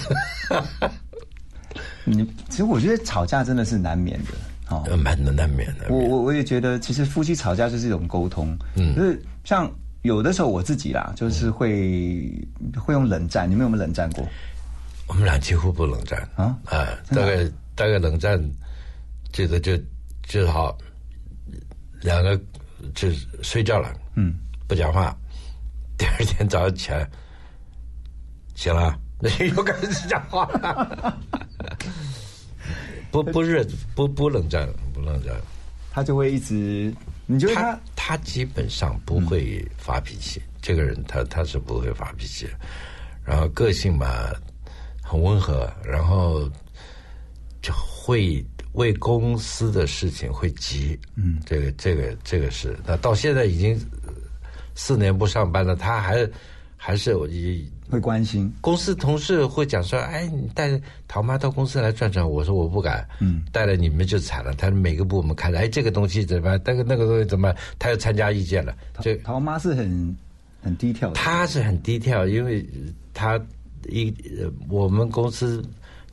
[2.05, 4.31] 你 其实我觉得吵架真的是难免的
[4.69, 5.85] 哦，蛮难免的。
[5.89, 8.95] 我我我也觉得，其实夫妻吵架就是一种沟通，嗯。
[8.95, 12.29] 就是像有的时候我自己啦，就是会
[12.75, 14.27] 会用冷战，你们有没有冷战过？
[15.07, 16.19] 我们俩几乎不冷战。
[16.35, 16.57] 啊？
[16.65, 17.45] 啊，大概
[17.75, 18.41] 大概冷战，
[19.31, 19.77] 这个就
[20.23, 20.77] 就好，
[22.01, 22.37] 两个
[22.93, 23.09] 就
[23.41, 24.35] 睡觉了，嗯，
[24.67, 25.15] 不讲话，
[25.97, 27.09] 第二天早上起来，
[28.53, 28.99] 醒了，
[29.55, 31.17] 又开始讲话了，
[33.23, 33.65] 不不热
[33.95, 35.35] 不不冷战不冷战，
[35.91, 36.93] 他就会一直，
[37.25, 42.47] 你觉得他他基本上不会发脾气，这个人他他是不会发脾气，
[43.23, 44.31] 然后个性嘛
[45.01, 46.49] 很温和，然后
[47.61, 53.79] 就会为公司的事情会急，嗯，这个这个这个是，那到现在已经
[54.75, 56.29] 四年不上班了，他还
[56.77, 64.53] 还是以会关心公司同事会讲说，哎，你带陶妈到公司来转转，我说我不敢，嗯，带了你们就惨了。
[64.53, 66.61] 他每个部门看着，哎，这个东西怎么办？
[66.65, 67.57] 那个那个东西怎么办？
[67.79, 68.75] 他要参加意见了。
[68.99, 70.15] 这陶妈是很
[70.61, 72.65] 很低调的，他是很低调，因为
[73.13, 73.39] 他
[73.89, 75.63] 一呃我们公司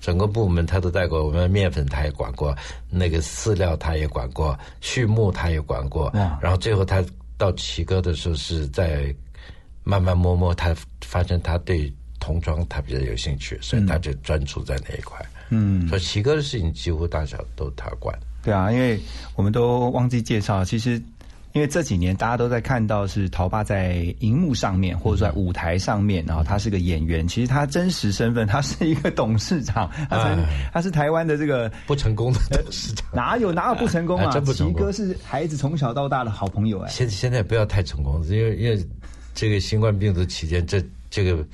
[0.00, 2.56] 整个部门他都带过，我们面粉他也管过，
[2.88, 6.10] 那个饲料他也管过，畜牧他也管过，
[6.40, 7.04] 然后最后他
[7.36, 9.12] 到奇哥的时候是在
[9.84, 15.24] 慢慢摸摸，他发现他对童装他比较有兴趣，所以他就专注在那一块。
[15.50, 18.18] 嗯所以奇哥的事情几乎大小都他管。
[18.42, 18.98] 对啊，因为
[19.36, 21.00] 我们都忘记介绍，其实
[21.52, 34.26] 因为这几年大家都在看到是陶爸在荧幕上面或者在舞台上面，然后他是个演员，其实他真实身份他是一个董事长， 他是、哎他是台湾的这个不成功的董事长， 哪有哪有不成功啊？
[34.28, 38.84] 哎真不成功奇哥是孩子从小到大的好朋友哎、现现在不要太成功，因为因为
[39.34, 41.44] 这个新冠病毒期间，这这个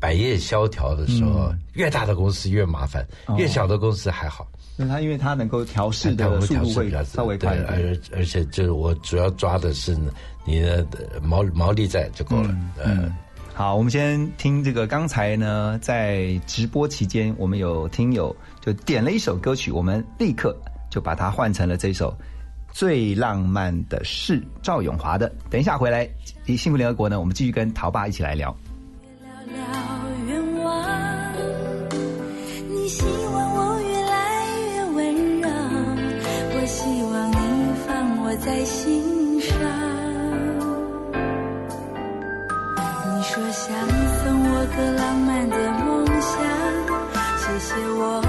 [0.00, 4.46] 百业萧条的时候，嗯越大的公司越麻烦，哦越小的公司还好。
[4.74, 7.68] 那他因为他能够调试的速度会稍微快一点。
[7.68, 9.96] 而而且就是我主要抓的是
[10.44, 10.86] 你的
[11.22, 12.56] 毛毛利在就够了。
[12.82, 13.12] 嗯，
[13.54, 14.86] 好，我们先听这个。
[14.86, 20.56] 刚才呢，在直播期间，我们有听友就点了一首歌曲，我们立刻
[20.90, 22.10] 就把它换成了这首
[22.72, 25.30] 《最浪漫的事》，赵永华的。
[25.50, 26.08] 等一下回来，
[26.56, 28.56] 幸福联合国呢，我们继续跟陶爸一起来聊。
[30.26, 31.34] 愿望，
[32.68, 35.48] 你希望我越来越温柔，
[36.54, 37.36] 我希望你
[37.86, 39.52] 放我在心上。
[43.04, 46.32] 你说想送我个浪漫的梦想，
[47.38, 48.22] 谢谢我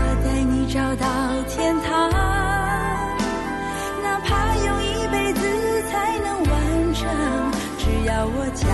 [0.00, 1.06] 我带你找到
[1.48, 2.10] 天堂。
[4.02, 5.40] 哪怕用一辈子
[5.90, 6.50] 才能完
[6.94, 7.02] 成，
[7.78, 8.66] 只要我讲，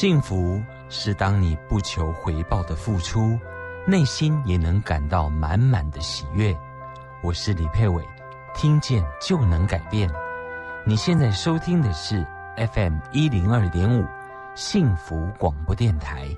[0.00, 3.36] 幸福是当你不求回报的付出，
[3.84, 6.56] 内心也能感到满满的喜悦。
[7.20, 8.00] 我是李佩伟，
[8.54, 10.08] 听见就能改变。
[10.86, 12.24] 你现在收听的是
[12.72, 14.06] FM 一零二点五
[14.54, 16.28] 幸福广播电台。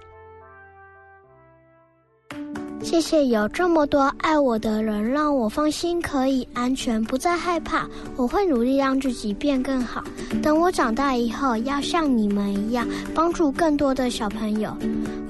[2.83, 7.87] 谢谢有这么多爱我的人，让我放心，可以安全，不再害怕。
[8.17, 10.03] 我会努力让自己变更好。
[10.43, 14.77] 等我长大以后，要像你们一样，帮助更多的小朋友。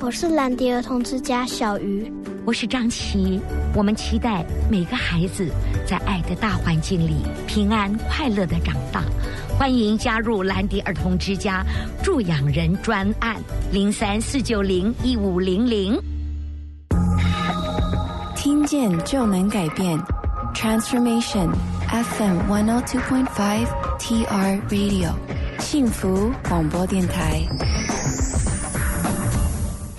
[0.01, 2.11] 我是兰迪儿童之家小鱼，
[2.45, 3.41] 我是张琪。
[3.77, 5.49] 我们期待每个孩子
[5.87, 9.03] 在爱的大环境里平安快乐的长大。
[9.59, 11.63] 欢迎加入兰迪儿童之家
[12.03, 13.37] 助养人专案
[13.71, 16.01] 零三四九零一五零零。
[18.43, 20.03] 听见就能改变
[20.55, 21.51] ，Transformation
[21.91, 23.67] FM 102.5
[23.99, 25.13] TR Radio
[25.59, 27.43] 幸福广播电台。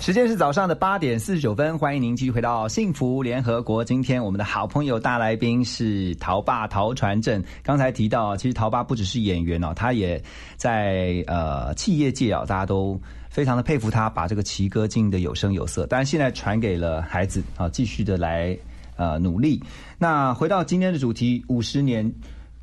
[0.02, 3.84] 时间是早上的八点四十九分，欢迎您继续回到幸福联合国。
[3.84, 7.40] 今天我们的好朋友大来宾是陶爸陶传正。
[7.62, 10.20] 刚才提到，其实陶爸不只是演员哦，他也
[10.56, 13.00] 在呃企业界啊，大家都
[13.30, 15.86] 非常的佩服他，把这个奇歌经营的有声有色。
[15.86, 18.58] 当然，现在传给了孩子啊，继续的来
[18.96, 19.62] 呃努力。
[19.98, 22.12] 那回到今天的主题，五十年，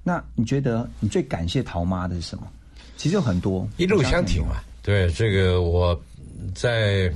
[0.03, 2.45] 那你觉得你最感谢陶妈的是什么？
[2.97, 4.57] 其实有很多，一路相挺嘛。
[4.83, 5.97] 对，这个我
[6.53, 7.09] 在。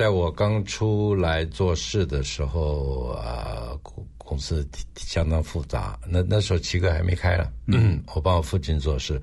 [0.00, 6.00] 在我刚出来做事的时候啊，公公司相当复杂。
[6.08, 9.20] 那那时候七哥还没开了，嗯，我帮我父亲做事，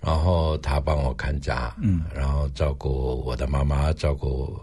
[0.00, 4.58] 然后他帮我看家，嗯，然后照顾我的妈妈，照顾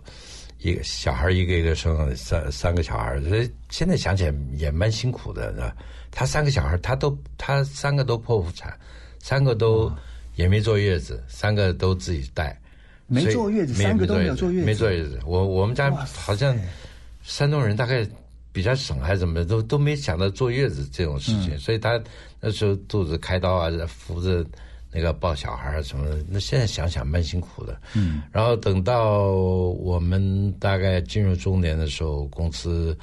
[0.58, 3.22] 一个小孩，一个一个生三三个小孩。
[3.22, 5.76] 所以现在想起来也蛮辛苦的，是吧？
[6.10, 8.76] 他三个小孩，他都他三个都剖腹产，
[9.20, 9.92] 三个都
[10.38, 12.60] 也没坐月子，三个都自己带。
[13.08, 14.66] 没坐月子，三个都没有坐月子。
[14.66, 16.58] 没坐月子，我我们家好像
[17.24, 18.08] 山东人大概
[18.52, 21.58] 比较省还是怎么，都都没想到坐月子这种事情。
[21.60, 22.02] 所以他
[22.40, 24.46] 那时候肚子开刀啊，扶着
[24.92, 26.18] 那个抱小孩什么的。
[26.28, 27.80] 那现在想想蛮辛苦的。
[27.94, 28.24] 嗯。
[28.32, 32.98] 然后等到我们大概进入中年的时候，公司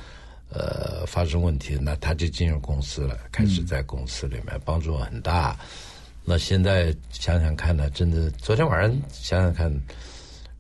[0.49, 5.57] 呃发生问题，那他就进入公司了，开始在公司里面帮助很大。
[6.25, 9.73] 那现在想想看呢，真的，昨天晚上想想看，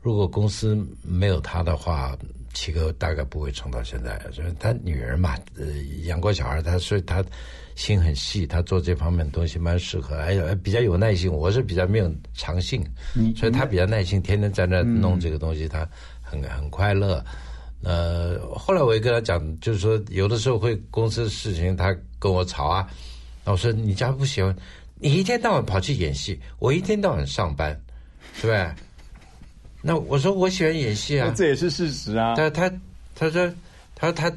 [0.00, 2.16] 如果公司没有他的话，
[2.52, 4.20] 七哥大概不会撑到现在。
[4.32, 5.66] 所以他女儿嘛，呃，
[6.04, 7.24] 养过小孩，他所以他
[7.76, 11.32] 心很细，他做这方面东西蛮适合，哎呀，比较有耐心。
[11.32, 12.84] 我是比较没有长性，
[13.36, 15.88] 所以他比较耐心，天天在那弄这个东西，他
[16.20, 17.24] 很很快乐。
[17.84, 22.88] 呃，后来我也跟他讲，就是说有的时候会公司的事情，他跟我吵啊，
[23.44, 24.54] 那我说你家不行，
[25.02, 27.78] 你一天到晚跑去演戏，我一天到晚上班，
[28.40, 28.70] 对不对？
[29.82, 32.36] 那我说我喜欢演戏啊，这也是事实啊。
[32.36, 32.72] 他他
[33.16, 33.52] 他说
[33.96, 34.32] 他他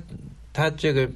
[0.52, 1.08] 他这个，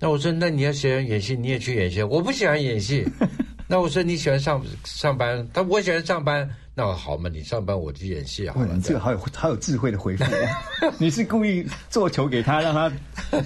[0.00, 2.02] 那我说那你要喜欢演戏，你也去演戏。
[2.02, 3.06] 我不喜欢演戏，
[3.68, 8.74] 那我说你喜欢上上班，他我喜欢上班，那我好嘛，你上班我去演戏好哇，了。
[8.74, 12.92] 你这个好有好有智慧的回复哦， 你是故意做球给他，让他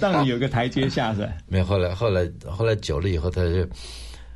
[0.01, 1.31] 让你有个台阶下是吧？
[1.47, 3.63] 没有，后来后来后来久了以后，他就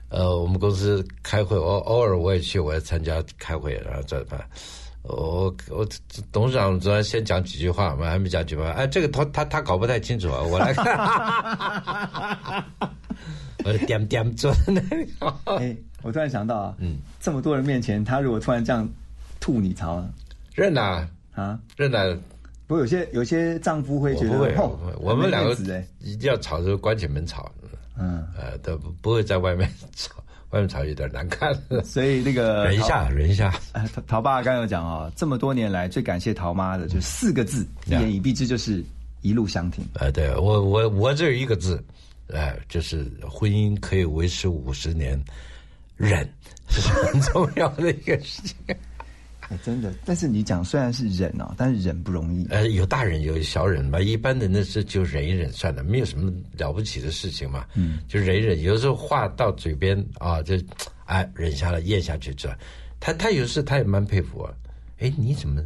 [0.10, 4.40] 呃，我们公司开会，我偶尔我也去，我也参加开会，然后这办。
[5.04, 5.88] 我我
[6.32, 8.70] 董事长昨天先讲几句话，我还没讲几句话。
[8.72, 12.66] 哎，这个他他他搞不太清楚啊，我来看。
[13.66, 15.06] 我就点点做那个。
[15.58, 18.88] 哎，我突然想到啊，嗯，这么多人面前，他如果突然这样
[19.40, 20.04] 吐你槽，
[20.56, 22.18] 认呐啊，认呐。
[22.68, 25.54] 不过有些有些丈夫会觉得，我不会哦，我们两个
[26.00, 27.52] 一定要吵就关起门吵，
[28.00, 30.16] 嗯，呃，都不不会在外面吵，
[30.52, 31.54] 外面吵有点难看。
[31.84, 33.54] 所以那个 忍一下，忍一下。
[33.74, 38.84] 哎，陶陶爸刚刚有讲哦，这么多年来最感谢陶妈的就四个字，一言以蔽之就是
[39.22, 39.86] 一路相挺。
[39.96, 41.84] 哎，对我我我这有一个字，
[42.34, 45.22] 哎，就是婚姻可以维持五十年，
[45.98, 46.28] 忍
[46.70, 48.56] 是很重要的一个事情。
[49.50, 52.46] 哎，真的，但是你讲虽然是忍哦，但是忍不容易。
[52.50, 57.66] 呃，有大忍有小忍吧，一般的那是就忍一忍算了，没有什么了不起的事情嘛。
[57.74, 60.56] 嗯，就忍一忍，有时候话到嘴边啊，就
[61.06, 62.48] 哎忍下来咽下去这。
[63.00, 64.56] 他他有时他也蛮佩服我，
[65.00, 65.64] 哎，你怎么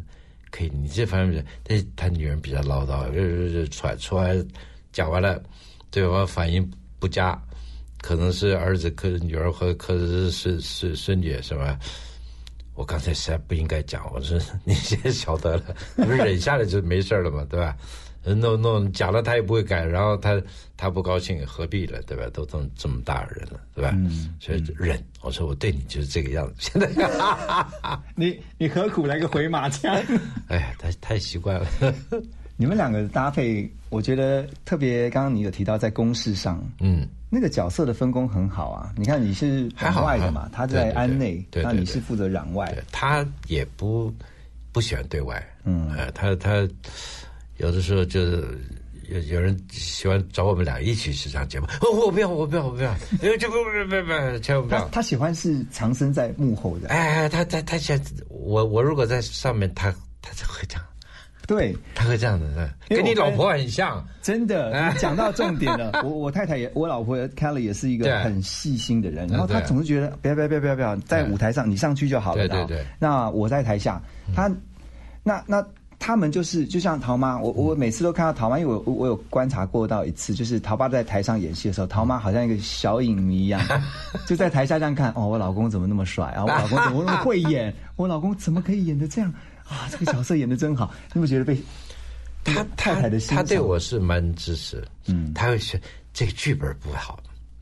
[0.50, 0.70] 可以？
[0.72, 4.34] 你这方面，但他女人比较唠叨，呃，出来出来
[4.92, 5.42] 讲完了，
[5.90, 6.66] 对方反应
[6.98, 7.38] 不佳，
[8.00, 11.78] 可能是儿子，可是女儿和可能是孙孙孙女是吧？
[12.74, 17.76] 我刚才实在不应该讲，我说你现在晓得了， 不是忍下来就没事了嘛，对吧？
[18.24, 20.40] 弄弄讲了他也不会改，然后他
[20.78, 22.24] 他不高兴，何必了，对吧？
[22.32, 23.92] 都这么这么大人了，对吧？
[23.94, 24.98] 嗯所以忍。
[25.20, 26.90] 我说我对你就是这个样子，现在
[28.16, 29.94] 你你何苦来个回马枪？
[30.48, 31.66] 哎呀，太太习惯了。
[32.56, 35.10] 你们两个的搭配，我觉得特别。
[35.10, 38.92] 刚刚你有提到在公事上，嗯，那个角色的分工很好啊。
[38.96, 42.72] 你看你是还好攘外的嘛，他在安内，对那你是负责攘外。
[42.92, 44.12] 他也不
[44.70, 46.68] 不喜欢对外，嗯，呃，他他
[47.56, 48.46] 有的时候就是
[49.08, 52.90] 有有人喜欢找我们俩一起去上节目，哦，我不要，我不要，我不要，
[53.20, 54.80] 呃，这不不不不，千万不要。
[54.82, 57.98] 他他喜欢是藏身在幕后的，哎哎，他他他想
[58.28, 59.92] 我我如果在上面，他
[60.22, 60.84] 他就会这样，
[61.46, 65.90] 对，他会这样的，跟你老婆很像，真的，你讲到重点了。
[66.04, 72.82] 我我太太也，我老婆 Kelly 也是一个很细心的人，嗯然后她总是觉得不要不要不要不要不要，在舞台上你上去就好了，对对对。
[72.82, 74.00] 嗯那我在台下，
[74.34, 74.50] 他
[75.22, 75.64] 那那。
[75.96, 83.58] 他们就是就像陶妈，我我每次都看到陶妈，因为我我我有观察过到一次，就是陶爸在台上演戏的时候，陶妈好像一个小影迷一样，
[84.26, 89.32] 就在台下这样看，哦，我老公怎么那么帅啊，我老公怎么那么会演， 我老公怎么可以演的这样
[89.68, 91.58] 啊，这个角色演的真好，你不觉得被
[92.44, 95.80] 他太太的欣赏他对我是蛮支持，嗯，他会说
[96.12, 97.18] 这个剧本不好，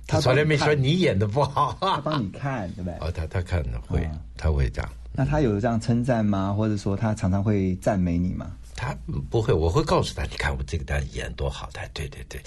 [0.07, 2.95] 他从来没说你演的不好，他帮你看，对不对？
[3.01, 4.91] 哦，他他看的会，他会这样。
[5.15, 6.53] 那他有这样称赞吗？
[6.53, 8.51] 或者说他常常会赞美你吗？
[8.75, 8.97] 他
[9.31, 12.41] 不会，我会告诉他，你看我这个单演多好，他对对对，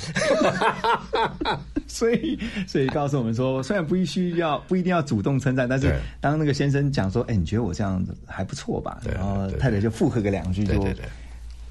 [1.87, 10.83] 所以，所以告诉我们说，虽然不需要不一定要主动称赞，但是当那个先生讲说：“哎，你觉得我这样子还不错吧？”然后太太就附和个两句，就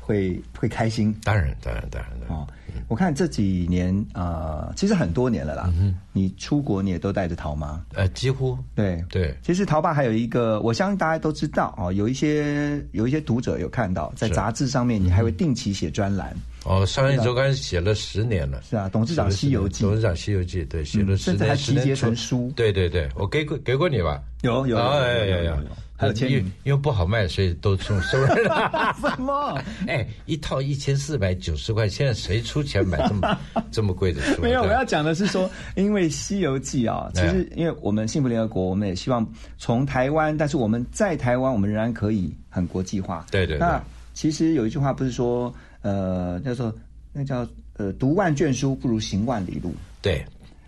[0.01, 1.15] 会会开心。
[1.25, 2.27] 当然当然当然的。
[2.29, 2.47] 哦，
[2.89, 5.72] 我看这几年呃，其实很多年了啦。
[5.79, 9.37] 嗯你出国你也都带着陶妈，呃，几乎对对。
[9.43, 16.33] 其实陶爸还有一个，我相信大家都知道哦，有一些有一些读者有看到，在杂志上面你还会定期写专栏。
[16.64, 18.62] 哦，商业周刊写了十年了。
[18.62, 22.53] 是啊，董事长西游记，董事长西游记，对，写了十年，甚至还集结成书。
[22.55, 24.22] 对对对，我给过给过你吧？
[24.43, 25.57] 有有有有有
[25.99, 28.95] 呀呀有，还有签名因为因为不好卖，所以都送收人了。
[29.01, 29.61] 什么？
[29.86, 33.38] 哎，一套一千四百九十块，现在谁出钱买这么
[33.70, 34.42] 这么贵的书？
[34.42, 39.26] 没有，我要讲的是说，因为《西游记》啊，其实因为我们幸福联合国，我们也希望
[39.59, 43.24] 从台湾，但是我们在台湾，我们仍然可以很国际化。
[43.30, 43.82] 对对对那
[44.14, 46.74] 其实有一句话不是说，呃，叫做
[47.12, 49.74] 那叫呃，读万卷书不如行万里路。
[50.01, 50.24] 对，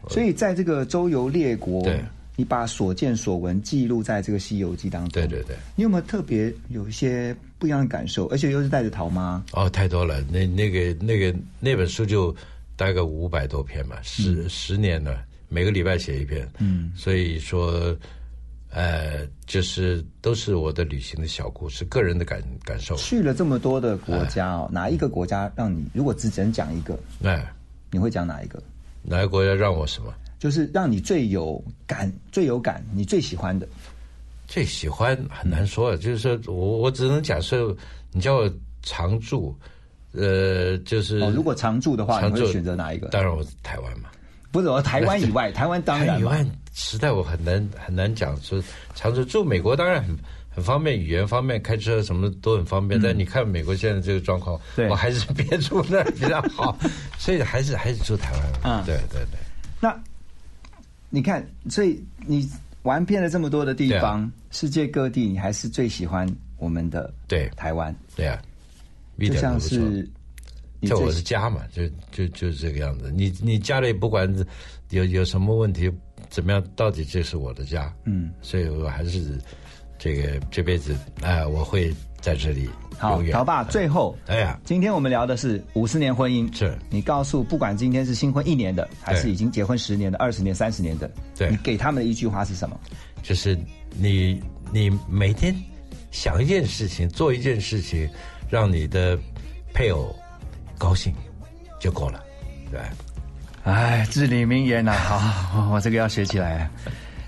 [0.08, 2.04] 所以在这个周游列国对，
[2.37, 5.11] 你把所见所闻记录在这个《西游记》当中。
[5.11, 5.57] 对对对。
[5.74, 8.26] 你有没有特别有一些不一样的感受？
[8.26, 9.43] 而且又是带着桃妈。
[9.53, 10.22] 哦，太多了。
[10.30, 12.34] 那那个那个那本书就
[12.76, 16.47] 大概五百多篇吧，十、十年了，每个礼拜写一篇。
[16.59, 17.97] 嗯，所以说，
[18.68, 22.95] 呃，就是都是我的旅行的小故事，个人的感感受。
[22.97, 27.51] 去了这么多的国家哦，哪一个国家让你如果只只能讲一个，哎，
[27.91, 28.62] 你会讲哪一个？
[29.03, 30.12] 哪个国家让我什么？
[30.47, 33.66] 就是让你最有感、最有感、你最喜欢的。
[34.47, 37.76] 最喜欢很难说，就是说我我只能假设
[38.12, 38.49] 你叫我
[38.80, 39.53] 常住，
[40.12, 43.09] 呃，就是、哦，如果常住的话，你会选择哪一个？
[43.09, 44.09] 当然我是台湾嘛。
[44.53, 48.62] 不是，我台湾以外，台湾当然嘛台湾时代我很难很难讲说
[48.94, 50.16] 常住住美国当然很
[50.49, 53.03] 很方便，语言方面开车什么都很方便。
[53.03, 56.78] 但你看美国现在这个状况，对我还是 别住那儿比较好，
[57.18, 58.42] 所以还是还是住台湾。
[58.62, 59.40] 嗯对对对。
[59.78, 59.94] 那
[61.09, 62.48] 你看，所以你
[62.82, 66.28] 玩遍了这么多的地方，世界各地，你还是最喜欢
[66.59, 67.94] 我们的对台湾。
[68.14, 68.40] 对啊，
[69.16, 70.09] 一就像是
[70.82, 73.11] 这我是家嘛，就就就是这个样子。
[73.11, 74.32] 你你家里不管
[74.90, 75.90] 有有什么问题
[76.28, 77.92] 怎么样，到底这是我的家。
[78.04, 79.38] 嗯，所以我还是
[79.98, 81.92] 这个这辈子哎、我会
[82.26, 82.68] 在这里
[82.98, 83.22] 好。
[83.30, 86.52] 陶爸，最后，哎呀，今天我们聊的是五十年婚姻。
[86.52, 92.76] 是你告诉，不管今天是新婚一年的，还是已经结婚十年的、二十年、三十年的，对你给他们的一句话是什么？
[93.22, 93.56] 就是
[93.96, 95.54] 你你每天
[96.10, 98.10] 想一件事情，做一件事情，
[98.50, 99.16] 让你的
[99.72, 100.12] 配偶
[100.76, 101.14] 高兴
[101.78, 102.20] 就够了，
[102.72, 102.80] 对。
[103.62, 106.68] 哎，至理名言呐、好，我这个要学起来。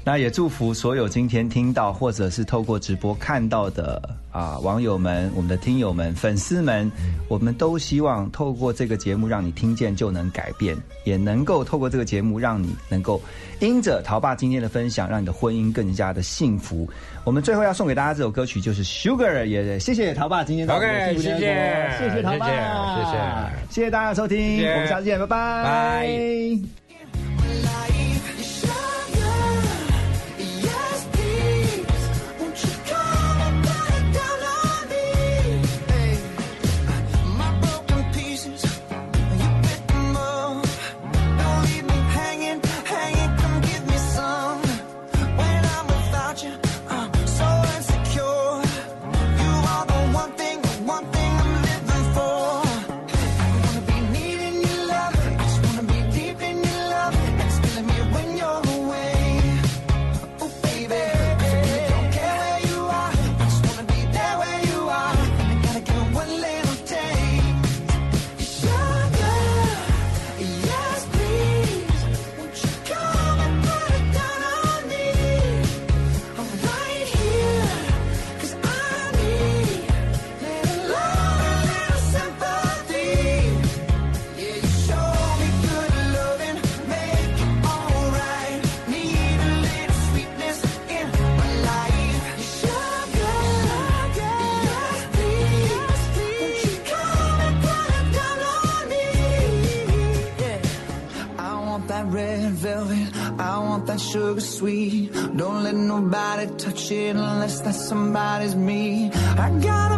[0.08, 4.00] 那也祝福所有今天听到或者是透过直播看到的
[4.32, 6.90] 啊网友们、我们的听友们、粉丝们，
[7.28, 13.20] 我们都希望透过这个节目让你听见就能改变，也能够透过这个节目让你能够
[13.60, 16.88] 因着陶爸今天的分享，让你的婚姻更加的幸福。
[17.24, 21.38] 我们最后要送给大家这首歌曲就是《Sugar》，也谢谢陶爸今天到我们的 OK，谢谢
[21.98, 22.52] 谢谢陶爸，谢
[23.04, 23.10] 谢
[23.68, 23.90] 谢谢。
[23.90, 26.87] 大家的收听，我们下次见，拜拜，拜。
[104.10, 105.12] Sugar sweet.
[105.36, 109.10] Don't let nobody touch it unless that somebody's me.
[109.12, 109.97] I gotta be